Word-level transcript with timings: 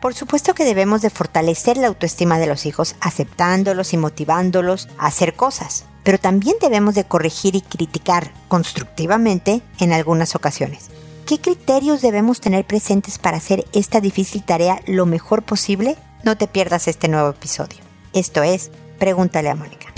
Por 0.00 0.14
supuesto 0.14 0.54
que 0.54 0.64
debemos 0.64 1.02
de 1.02 1.10
fortalecer 1.10 1.76
la 1.76 1.88
autoestima 1.88 2.38
de 2.38 2.46
los 2.46 2.66
hijos 2.66 2.94
aceptándolos 3.00 3.92
y 3.92 3.96
motivándolos 3.96 4.88
a 4.96 5.06
hacer 5.06 5.34
cosas, 5.34 5.86
pero 6.04 6.18
también 6.18 6.56
debemos 6.60 6.94
de 6.94 7.04
corregir 7.04 7.56
y 7.56 7.62
criticar 7.62 8.32
constructivamente 8.46 9.60
en 9.80 9.92
algunas 9.92 10.36
ocasiones. 10.36 10.90
¿Qué 11.26 11.40
criterios 11.40 12.00
debemos 12.00 12.40
tener 12.40 12.64
presentes 12.64 13.18
para 13.18 13.36
hacer 13.36 13.66
esta 13.72 14.00
difícil 14.00 14.44
tarea 14.44 14.80
lo 14.86 15.04
mejor 15.04 15.42
posible? 15.42 15.96
No 16.22 16.38
te 16.38 16.46
pierdas 16.46 16.88
este 16.88 17.08
nuevo 17.08 17.30
episodio. 17.30 17.78
Esto 18.14 18.42
es, 18.42 18.70
pregúntale 18.98 19.50
a 19.50 19.54
Mónica. 19.54 19.92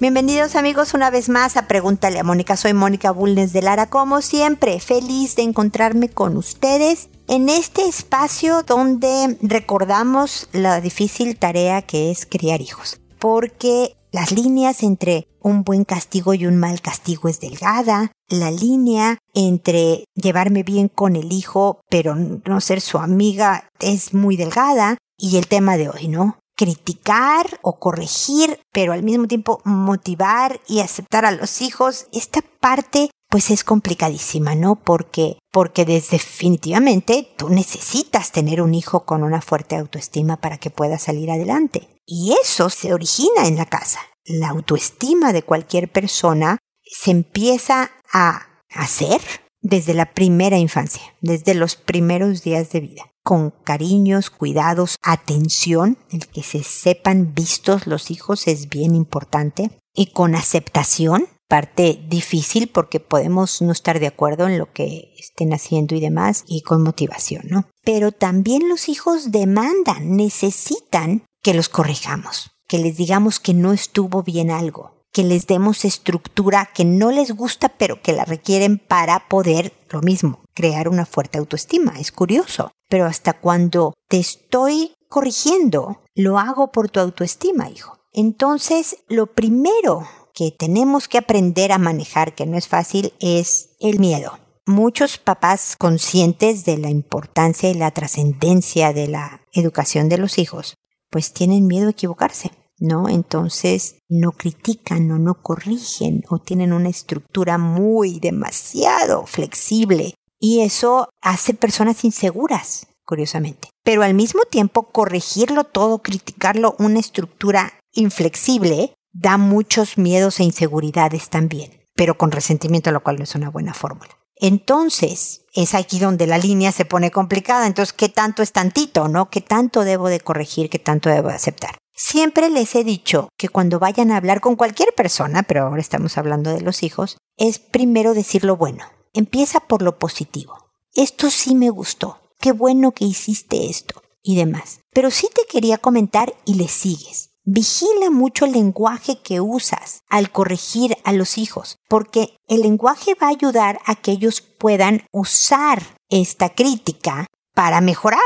Bienvenidos 0.00 0.56
amigos 0.56 0.94
una 0.94 1.10
vez 1.10 1.28
más 1.28 1.58
a 1.58 1.68
Pregúntale 1.68 2.18
a 2.18 2.24
Mónica. 2.24 2.56
Soy 2.56 2.72
Mónica 2.72 3.10
Bulnes 3.10 3.52
de 3.52 3.60
Lara, 3.60 3.90
como 3.90 4.22
siempre, 4.22 4.80
feliz 4.80 5.36
de 5.36 5.42
encontrarme 5.42 6.08
con 6.08 6.38
ustedes 6.38 7.10
en 7.28 7.50
este 7.50 7.86
espacio 7.86 8.62
donde 8.62 9.36
recordamos 9.42 10.48
la 10.54 10.80
difícil 10.80 11.36
tarea 11.36 11.82
que 11.82 12.10
es 12.10 12.24
criar 12.24 12.62
hijos. 12.62 12.98
Porque 13.18 13.94
las 14.10 14.32
líneas 14.32 14.82
entre 14.82 15.28
un 15.42 15.64
buen 15.64 15.84
castigo 15.84 16.32
y 16.32 16.46
un 16.46 16.56
mal 16.56 16.80
castigo 16.80 17.28
es 17.28 17.38
delgada. 17.38 18.10
La 18.30 18.50
línea 18.50 19.18
entre 19.34 20.04
llevarme 20.14 20.62
bien 20.62 20.88
con 20.88 21.14
el 21.14 21.30
hijo 21.30 21.82
pero 21.90 22.14
no 22.14 22.62
ser 22.62 22.80
su 22.80 22.96
amiga 22.96 23.68
es 23.80 24.14
muy 24.14 24.38
delgada. 24.38 24.96
Y 25.18 25.36
el 25.36 25.46
tema 25.46 25.76
de 25.76 25.90
hoy, 25.90 26.08
¿no? 26.08 26.39
Criticar 26.60 27.58
o 27.62 27.78
corregir, 27.78 28.60
pero 28.70 28.92
al 28.92 29.02
mismo 29.02 29.26
tiempo 29.26 29.62
motivar 29.64 30.60
y 30.68 30.80
aceptar 30.80 31.24
a 31.24 31.30
los 31.30 31.62
hijos, 31.62 32.06
esta 32.12 32.42
parte 32.60 33.10
pues 33.30 33.50
es 33.50 33.64
complicadísima, 33.64 34.54
¿no? 34.54 34.76
Porque 34.76 35.38
porque 35.50 35.86
definitivamente 35.86 37.32
tú 37.38 37.48
necesitas 37.48 38.30
tener 38.30 38.60
un 38.60 38.74
hijo 38.74 39.06
con 39.06 39.22
una 39.22 39.40
fuerte 39.40 39.74
autoestima 39.76 40.36
para 40.36 40.58
que 40.58 40.68
pueda 40.68 40.98
salir 40.98 41.30
adelante. 41.30 41.88
Y 42.04 42.34
eso 42.42 42.68
se 42.68 42.92
origina 42.92 43.46
en 43.46 43.56
la 43.56 43.64
casa. 43.64 44.00
La 44.26 44.50
autoestima 44.50 45.32
de 45.32 45.42
cualquier 45.42 45.90
persona 45.90 46.58
se 46.82 47.10
empieza 47.10 47.90
a 48.12 48.42
hacer 48.68 49.22
desde 49.62 49.94
la 49.94 50.12
primera 50.12 50.58
infancia, 50.58 51.02
desde 51.22 51.54
los 51.54 51.76
primeros 51.76 52.42
días 52.42 52.70
de 52.70 52.80
vida 52.80 53.09
con 53.30 53.52
cariños, 53.62 54.28
cuidados, 54.28 54.96
atención, 55.02 55.96
el 56.10 56.26
que 56.26 56.42
se 56.42 56.64
sepan 56.64 57.32
vistos 57.32 57.86
los 57.86 58.10
hijos 58.10 58.48
es 58.48 58.68
bien 58.68 58.96
importante, 58.96 59.70
y 59.94 60.06
con 60.06 60.34
aceptación, 60.34 61.28
parte 61.46 62.04
difícil 62.08 62.66
porque 62.66 62.98
podemos 62.98 63.62
no 63.62 63.70
estar 63.70 64.00
de 64.00 64.08
acuerdo 64.08 64.48
en 64.48 64.58
lo 64.58 64.72
que 64.72 65.14
estén 65.16 65.52
haciendo 65.52 65.94
y 65.94 66.00
demás, 66.00 66.42
y 66.48 66.62
con 66.62 66.82
motivación, 66.82 67.44
¿no? 67.48 67.66
Pero 67.84 68.10
también 68.10 68.68
los 68.68 68.88
hijos 68.88 69.30
demandan, 69.30 70.16
necesitan 70.16 71.22
que 71.40 71.54
los 71.54 71.68
corrijamos, 71.68 72.50
que 72.66 72.78
les 72.78 72.96
digamos 72.96 73.38
que 73.38 73.54
no 73.54 73.72
estuvo 73.72 74.24
bien 74.24 74.50
algo, 74.50 75.04
que 75.12 75.22
les 75.22 75.46
demos 75.46 75.84
estructura 75.84 76.70
que 76.74 76.84
no 76.84 77.10
les 77.10 77.30
gusta 77.32 77.68
pero 77.68 78.02
que 78.02 78.12
la 78.12 78.24
requieren 78.24 78.78
para 78.78 79.28
poder 79.28 79.72
lo 79.90 80.02
mismo, 80.02 80.40
crear 80.60 80.90
una 80.90 81.06
fuerte 81.06 81.38
autoestima. 81.38 81.94
Es 81.98 82.12
curioso, 82.12 82.70
pero 82.90 83.06
hasta 83.06 83.32
cuando 83.32 83.94
te 84.08 84.18
estoy 84.18 84.92
corrigiendo, 85.08 86.02
lo 86.14 86.38
hago 86.38 86.70
por 86.70 86.90
tu 86.90 87.00
autoestima, 87.00 87.70
hijo. 87.70 87.96
Entonces, 88.12 88.98
lo 89.08 89.28
primero 89.28 90.06
que 90.34 90.50
tenemos 90.50 91.08
que 91.08 91.16
aprender 91.16 91.72
a 91.72 91.78
manejar, 91.78 92.34
que 92.34 92.44
no 92.44 92.58
es 92.58 92.68
fácil, 92.68 93.14
es 93.20 93.70
el 93.80 94.00
miedo. 94.00 94.38
Muchos 94.66 95.16
papás 95.16 95.76
conscientes 95.78 96.66
de 96.66 96.76
la 96.76 96.90
importancia 96.90 97.70
y 97.70 97.74
la 97.74 97.90
trascendencia 97.92 98.92
de 98.92 99.08
la 99.08 99.40
educación 99.54 100.10
de 100.10 100.18
los 100.18 100.38
hijos, 100.38 100.74
pues 101.08 101.32
tienen 101.32 101.66
miedo 101.66 101.88
a 101.88 101.92
equivocarse. 101.92 102.50
¿no? 102.78 103.08
Entonces 103.08 103.96
no 104.08 104.32
critican 104.32 105.10
o 105.10 105.18
no 105.18 105.42
corrigen 105.42 106.22
o 106.28 106.38
tienen 106.38 106.72
una 106.72 106.88
estructura 106.88 107.58
muy 107.58 108.18
demasiado 108.20 109.26
flexible 109.26 110.14
y 110.40 110.62
eso 110.62 111.10
hace 111.20 111.54
personas 111.54 112.02
inseguras, 112.04 112.88
curiosamente. 113.04 113.68
Pero 113.84 114.02
al 114.02 114.14
mismo 114.14 114.42
tiempo 114.44 114.90
corregirlo 114.90 115.64
todo, 115.64 115.98
criticarlo, 115.98 116.74
una 116.78 116.98
estructura 116.98 117.74
inflexible, 117.92 118.94
da 119.12 119.36
muchos 119.36 119.98
miedos 119.98 120.40
e 120.40 120.44
inseguridades 120.44 121.28
también, 121.28 121.86
pero 121.94 122.16
con 122.16 122.32
resentimiento, 122.32 122.90
lo 122.90 123.02
cual 123.02 123.18
no 123.18 123.24
es 123.24 123.34
una 123.34 123.50
buena 123.50 123.74
fórmula. 123.74 124.10
Entonces, 124.36 125.42
es 125.54 125.74
aquí 125.74 125.98
donde 125.98 126.26
la 126.26 126.38
línea 126.38 126.72
se 126.72 126.86
pone 126.86 127.10
complicada. 127.10 127.66
Entonces, 127.66 127.92
¿qué 127.92 128.08
tanto 128.08 128.42
es 128.42 128.52
tantito, 128.52 129.06
no? 129.06 129.28
¿Qué 129.28 129.42
tanto 129.42 129.84
debo 129.84 130.08
de 130.08 130.20
corregir? 130.20 130.70
¿Qué 130.70 130.78
tanto 130.78 131.10
debo 131.10 131.28
de 131.28 131.34
aceptar? 131.34 131.76
Siempre 131.94 132.48
les 132.48 132.74
he 132.74 132.82
dicho 132.82 133.28
que 133.36 133.50
cuando 133.50 133.78
vayan 133.78 134.10
a 134.10 134.16
hablar 134.16 134.40
con 134.40 134.56
cualquier 134.56 134.94
persona, 134.94 135.42
pero 135.42 135.66
ahora 135.66 135.82
estamos 135.82 136.16
hablando 136.16 136.50
de 136.50 136.62
los 136.62 136.82
hijos, 136.82 137.18
es 137.36 137.58
primero 137.58 138.14
decir 138.14 138.44
lo 138.44 138.56
bueno. 138.56 138.84
Empieza 139.12 139.60
por 139.60 139.82
lo 139.82 139.98
positivo. 139.98 140.70
Esto 140.94 141.30
sí 141.30 141.54
me 141.54 141.70
gustó. 141.70 142.18
Qué 142.38 142.52
bueno 142.52 142.92
que 142.92 143.04
hiciste 143.04 143.68
esto. 143.68 144.02
Y 144.22 144.36
demás. 144.36 144.80
Pero 144.92 145.10
sí 145.10 145.28
te 145.34 145.42
quería 145.50 145.78
comentar 145.78 146.34
y 146.44 146.54
le 146.54 146.68
sigues. 146.68 147.30
Vigila 147.44 148.10
mucho 148.10 148.44
el 148.44 148.52
lenguaje 148.52 149.18
que 149.22 149.40
usas 149.40 150.02
al 150.08 150.30
corregir 150.30 150.96
a 151.04 151.12
los 151.12 151.38
hijos, 151.38 151.78
porque 151.88 152.36
el 152.48 152.60
lenguaje 152.60 153.14
va 153.14 153.28
a 153.28 153.30
ayudar 153.30 153.80
a 153.86 153.94
que 153.94 154.12
ellos 154.12 154.42
puedan 154.42 155.06
usar 155.10 155.82
esta 156.10 156.50
crítica 156.50 157.26
para 157.54 157.80
mejorar. 157.80 158.20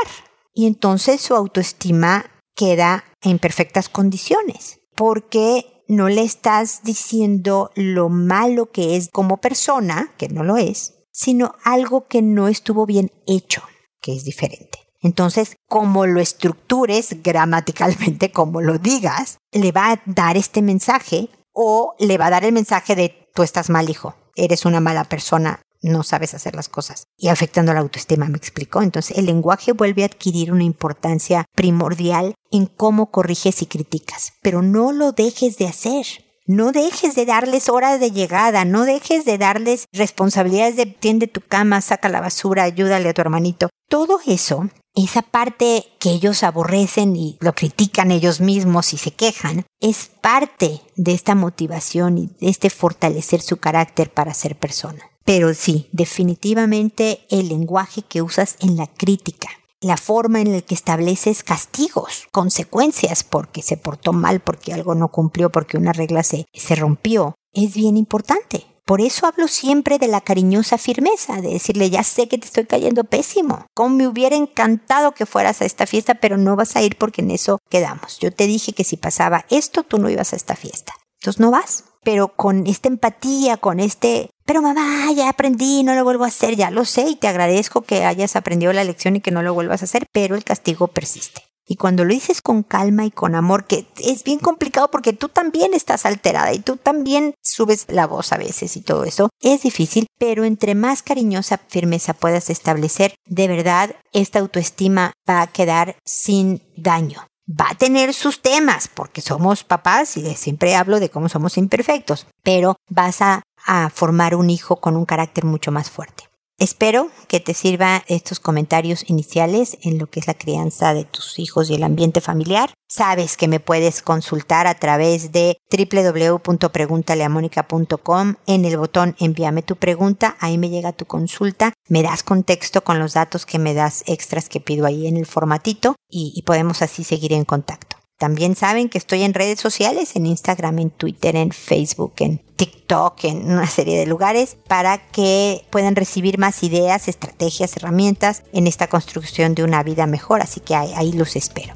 Y 0.53 0.67
entonces 0.67 1.21
su 1.21 1.33
autoestima 1.33 2.25
queda 2.55 3.05
en 3.21 3.39
perfectas 3.39 3.89
condiciones, 3.89 4.79
porque 4.95 5.74
no 5.87 6.09
le 6.09 6.23
estás 6.23 6.81
diciendo 6.83 7.71
lo 7.75 8.09
malo 8.09 8.71
que 8.71 8.95
es 8.95 9.09
como 9.11 9.37
persona, 9.37 10.13
que 10.17 10.29
no 10.29 10.43
lo 10.43 10.57
es, 10.57 10.95
sino 11.11 11.55
algo 11.63 12.07
que 12.07 12.21
no 12.21 12.47
estuvo 12.47 12.85
bien 12.85 13.11
hecho, 13.27 13.61
que 14.01 14.15
es 14.15 14.23
diferente. 14.23 14.79
Entonces, 15.01 15.55
como 15.69 16.07
lo 16.07 16.19
estructures 16.19 17.21
gramaticalmente, 17.21 18.31
como 18.33 18.61
lo 18.61 18.79
digas, 18.79 19.37
le 19.51 19.71
va 19.71 19.91
a 19.91 20.01
dar 20.05 20.35
este 20.35 20.61
mensaje 20.61 21.29
o 21.53 21.95
le 21.99 22.17
va 22.17 22.27
a 22.27 22.31
dar 22.31 22.43
el 22.43 22.51
mensaje 22.51 22.95
de 22.95 23.29
tú 23.33 23.43
estás 23.43 23.69
mal, 23.69 23.89
hijo, 23.89 24.15
eres 24.35 24.65
una 24.65 24.79
mala 24.79 25.03
persona, 25.03 25.61
no 25.81 26.03
sabes 26.03 26.33
hacer 26.33 26.55
las 26.55 26.69
cosas 26.69 27.07
y 27.17 27.27
afectando 27.27 27.73
la 27.73 27.79
autoestima, 27.79 28.27
me 28.27 28.37
explicó. 28.37 28.81
Entonces 28.81 29.17
el 29.17 29.25
lenguaje 29.25 29.71
vuelve 29.71 30.03
a 30.03 30.07
adquirir 30.07 30.51
una 30.51 30.63
importancia 30.63 31.45
primordial 31.55 32.35
en 32.51 32.65
cómo 32.65 33.11
corriges 33.11 33.61
y 33.61 33.65
criticas, 33.65 34.33
pero 34.41 34.61
no 34.61 34.91
lo 34.91 35.11
dejes 35.11 35.57
de 35.57 35.67
hacer. 35.67 36.05
No 36.47 36.71
dejes 36.71 37.15
de 37.15 37.25
darles 37.25 37.69
hora 37.69 37.97
de 37.97 38.11
llegada, 38.11 38.65
no 38.65 38.85
dejes 38.85 39.25
de 39.25 39.39
darles 39.39 39.85
responsabilidades 39.91 40.75
de 40.75 40.85
tiende 40.85 41.25
tu 41.25 41.41
cama, 41.41 41.81
saca 41.81 42.07
la 42.07 42.21
basura, 42.21 42.61
ayúdale 42.61 43.09
a 43.09 43.13
tu 43.15 43.21
hermanito. 43.21 43.69
Todo 43.89 44.19
eso, 44.27 44.69
esa 44.93 45.23
parte 45.23 45.87
que 45.99 46.11
ellos 46.11 46.43
aborrecen 46.43 47.15
y 47.15 47.37
lo 47.41 47.53
critican 47.53 48.11
ellos 48.11 48.41
mismos 48.41 48.93
y 48.93 48.97
se 48.97 49.09
quejan, 49.09 49.65
es 49.81 50.05
parte 50.21 50.81
de 50.95 51.13
esta 51.13 51.33
motivación 51.33 52.19
y 52.19 52.27
de 52.39 52.49
este 52.49 52.69
fortalecer 52.69 53.41
su 53.41 53.57
carácter 53.57 54.11
para 54.11 54.35
ser 54.35 54.55
persona. 54.55 55.01
Pero 55.25 55.55
sí, 55.55 55.89
definitivamente 55.91 57.25
el 57.31 57.49
lenguaje 57.49 58.03
que 58.03 58.21
usas 58.21 58.57
en 58.59 58.77
la 58.77 58.85
crítica, 58.85 59.49
la 59.81 59.97
forma 59.97 60.39
en 60.39 60.51
la 60.51 60.61
que 60.61 60.75
estableces 60.75 61.43
castigos, 61.43 62.27
consecuencias 62.31 63.23
porque 63.23 63.63
se 63.63 63.75
portó 63.75 64.13
mal, 64.13 64.39
porque 64.39 64.71
algo 64.71 64.93
no 64.93 65.09
cumplió, 65.09 65.49
porque 65.49 65.77
una 65.77 65.93
regla 65.93 66.21
se, 66.21 66.45
se 66.53 66.75
rompió, 66.75 67.33
es 67.53 67.73
bien 67.73 67.97
importante. 67.97 68.67
Por 68.85 69.01
eso 69.01 69.25
hablo 69.25 69.47
siempre 69.47 69.97
de 69.97 70.07
la 70.07 70.21
cariñosa 70.21 70.77
firmeza, 70.77 71.41
de 71.41 71.49
decirle, 71.49 71.89
ya 71.89 72.03
sé 72.03 72.27
que 72.27 72.37
te 72.37 72.45
estoy 72.45 72.65
cayendo 72.65 73.03
pésimo. 73.03 73.65
Como 73.73 73.95
me 73.95 74.07
hubiera 74.07 74.35
encantado 74.35 75.13
que 75.13 75.25
fueras 75.25 75.59
a 75.59 75.65
esta 75.65 75.87
fiesta, 75.87 76.13
pero 76.13 76.37
no 76.37 76.55
vas 76.55 76.75
a 76.75 76.83
ir 76.83 76.99
porque 76.99 77.23
en 77.23 77.31
eso 77.31 77.57
quedamos. 77.67 78.19
Yo 78.19 78.31
te 78.31 78.45
dije 78.45 78.73
que 78.73 78.83
si 78.83 78.95
pasaba 78.95 79.45
esto, 79.49 79.81
tú 79.81 79.97
no 79.97 80.07
ibas 80.07 80.33
a 80.33 80.35
esta 80.35 80.55
fiesta. 80.55 80.93
Entonces 81.19 81.39
no 81.39 81.49
vas. 81.49 81.85
Pero 82.05 82.29
con 82.29 82.67
esta 82.67 82.87
empatía, 82.87 83.57
con 83.57 83.81
este 83.81 84.29
pero 84.45 84.61
mamá, 84.61 85.11
ya 85.11 85.27
aprendí, 85.27 85.81
no 85.83 85.95
lo 85.95 86.03
vuelvo 86.03 86.23
a 86.23 86.27
hacer, 86.27 86.55
ya 86.55 86.69
lo 86.69 86.85
sé 86.85 87.09
y 87.09 87.15
te 87.15 87.27
agradezco 87.27 87.81
que 87.81 88.05
hayas 88.05 88.35
aprendido 88.35 88.71
la 88.73 88.83
lección 88.83 89.15
y 89.15 89.21
que 89.21 89.31
no 89.31 89.41
lo 89.41 89.55
vuelvas 89.55 89.81
a 89.81 89.85
hacer, 89.85 90.05
pero 90.13 90.35
el 90.35 90.43
castigo 90.43 90.87
persiste. 90.87 91.41
Y 91.67 91.77
cuando 91.77 92.05
lo 92.05 92.13
dices 92.13 92.43
con 92.43 92.61
calma 92.61 93.05
y 93.05 93.11
con 93.11 93.33
amor, 93.33 93.65
que 93.65 93.87
es 93.97 94.23
bien 94.23 94.37
complicado 94.37 94.91
porque 94.91 95.13
tú 95.13 95.29
también 95.29 95.73
estás 95.73 96.05
alterada 96.05 96.53
y 96.53 96.59
tú 96.59 96.77
también 96.77 97.33
subes 97.41 97.87
la 97.89 98.05
voz 98.05 98.31
a 98.33 98.37
veces 98.37 98.77
y 98.77 98.81
todo 98.81 99.03
eso, 99.03 99.29
es 99.41 99.63
difícil, 99.63 100.05
pero 100.19 100.43
entre 100.43 100.75
más 100.75 101.01
cariñosa 101.01 101.57
firmeza 101.57 102.13
puedas 102.13 102.51
establecer, 102.51 103.15
de 103.25 103.47
verdad, 103.47 103.95
esta 104.13 104.37
autoestima 104.37 105.13
va 105.27 105.41
a 105.41 105.47
quedar 105.47 105.95
sin 106.05 106.61
daño. 106.77 107.25
Va 107.47 107.67
a 107.69 107.75
tener 107.75 108.15
sus 108.15 108.41
temas, 108.41 108.87
porque 108.87 109.21
somos 109.21 109.63
papás 109.63 110.17
y 110.17 110.35
siempre 110.35 110.75
hablo 110.75 110.99
de 110.99 111.09
cómo 111.09 111.29
somos 111.29 111.57
imperfectos, 111.57 112.25
pero 112.43 112.77
vas 112.89 113.21
a, 113.21 113.43
formar 113.91 114.35
un 114.35 114.51
hijo 114.51 114.75
con 114.75 114.95
un 114.95 115.05
carácter 115.05 115.43
mucho 115.43 115.71
más 115.71 115.89
fuerte. 115.89 116.29
Espero 116.59 117.09
que 117.27 117.39
te 117.39 117.55
sirva 117.55 118.03
estos 118.07 118.39
comentarios 118.39 119.09
iniciales 119.09 119.79
en 119.81 119.97
lo 119.97 120.05
que 120.07 120.19
es 120.19 120.27
la 120.27 120.35
crianza 120.35 120.93
de 120.93 121.03
tus 121.03 121.39
hijos 121.39 121.69
y 121.69 121.73
el 121.73 121.83
ambiente 121.83 122.21
familiar. 122.21 122.71
Sabes 122.87 123.37
que 123.37 123.47
me 123.47 123.59
puedes 123.59 124.03
consultar 124.03 124.67
a 124.67 124.75
través 124.75 125.31
de 125.31 125.57
www.preguntaleamónica.com 125.71 128.35
en 128.45 128.65
el 128.65 128.77
botón 128.77 129.15
envíame 129.19 129.63
tu 129.63 129.75
pregunta, 129.75 130.37
ahí 130.39 130.59
me 130.59 130.69
llega 130.69 130.93
tu 130.93 131.05
consulta, 131.05 131.73
me 131.87 132.01
das 132.01 132.23
contexto 132.23 132.83
con 132.83 132.99
los 132.99 133.13
datos 133.13 133.45
que 133.45 133.59
me 133.59 133.73
das 133.73 134.03
extras 134.07 134.49
que 134.49 134.59
pido 134.59 134.85
ahí 134.85 135.07
en 135.07 135.17
el 135.17 135.25
formatito 135.25 135.95
y, 136.09 136.41
podemos 136.43 136.81
así 136.81 137.03
seguir 137.03 137.33
en 137.33 137.45
contacto. 137.45 137.97
También 138.17 138.55
saben 138.55 138.87
que 138.87 138.97
estoy 138.97 139.23
en 139.23 139.33
redes 139.33 139.59
sociales, 139.59 140.15
en 140.15 140.25
Instagram, 140.25 140.79
en 140.79 140.89
Twitter, 140.89 141.35
en 141.35 141.51
Facebook, 141.51 142.13
en 142.19 142.37
TikTok, 142.55 143.25
en 143.25 143.51
una 143.51 143.67
serie 143.67 143.99
de 143.99 144.05
lugares, 144.05 144.55
para 144.67 144.99
que 145.09 145.65
puedan 145.69 145.97
recibir 145.97 146.37
más 146.37 146.63
ideas, 146.63 147.09
estrategias, 147.09 147.75
herramientas 147.75 148.43
en 148.53 148.67
esta 148.67 148.87
construcción 148.87 149.53
de 149.53 149.65
una 149.65 149.83
vida 149.83 150.07
mejor. 150.07 150.41
Así 150.41 150.61
que 150.61 150.75
ahí, 150.75 151.11
los 151.11 151.35
espero. 151.35 151.73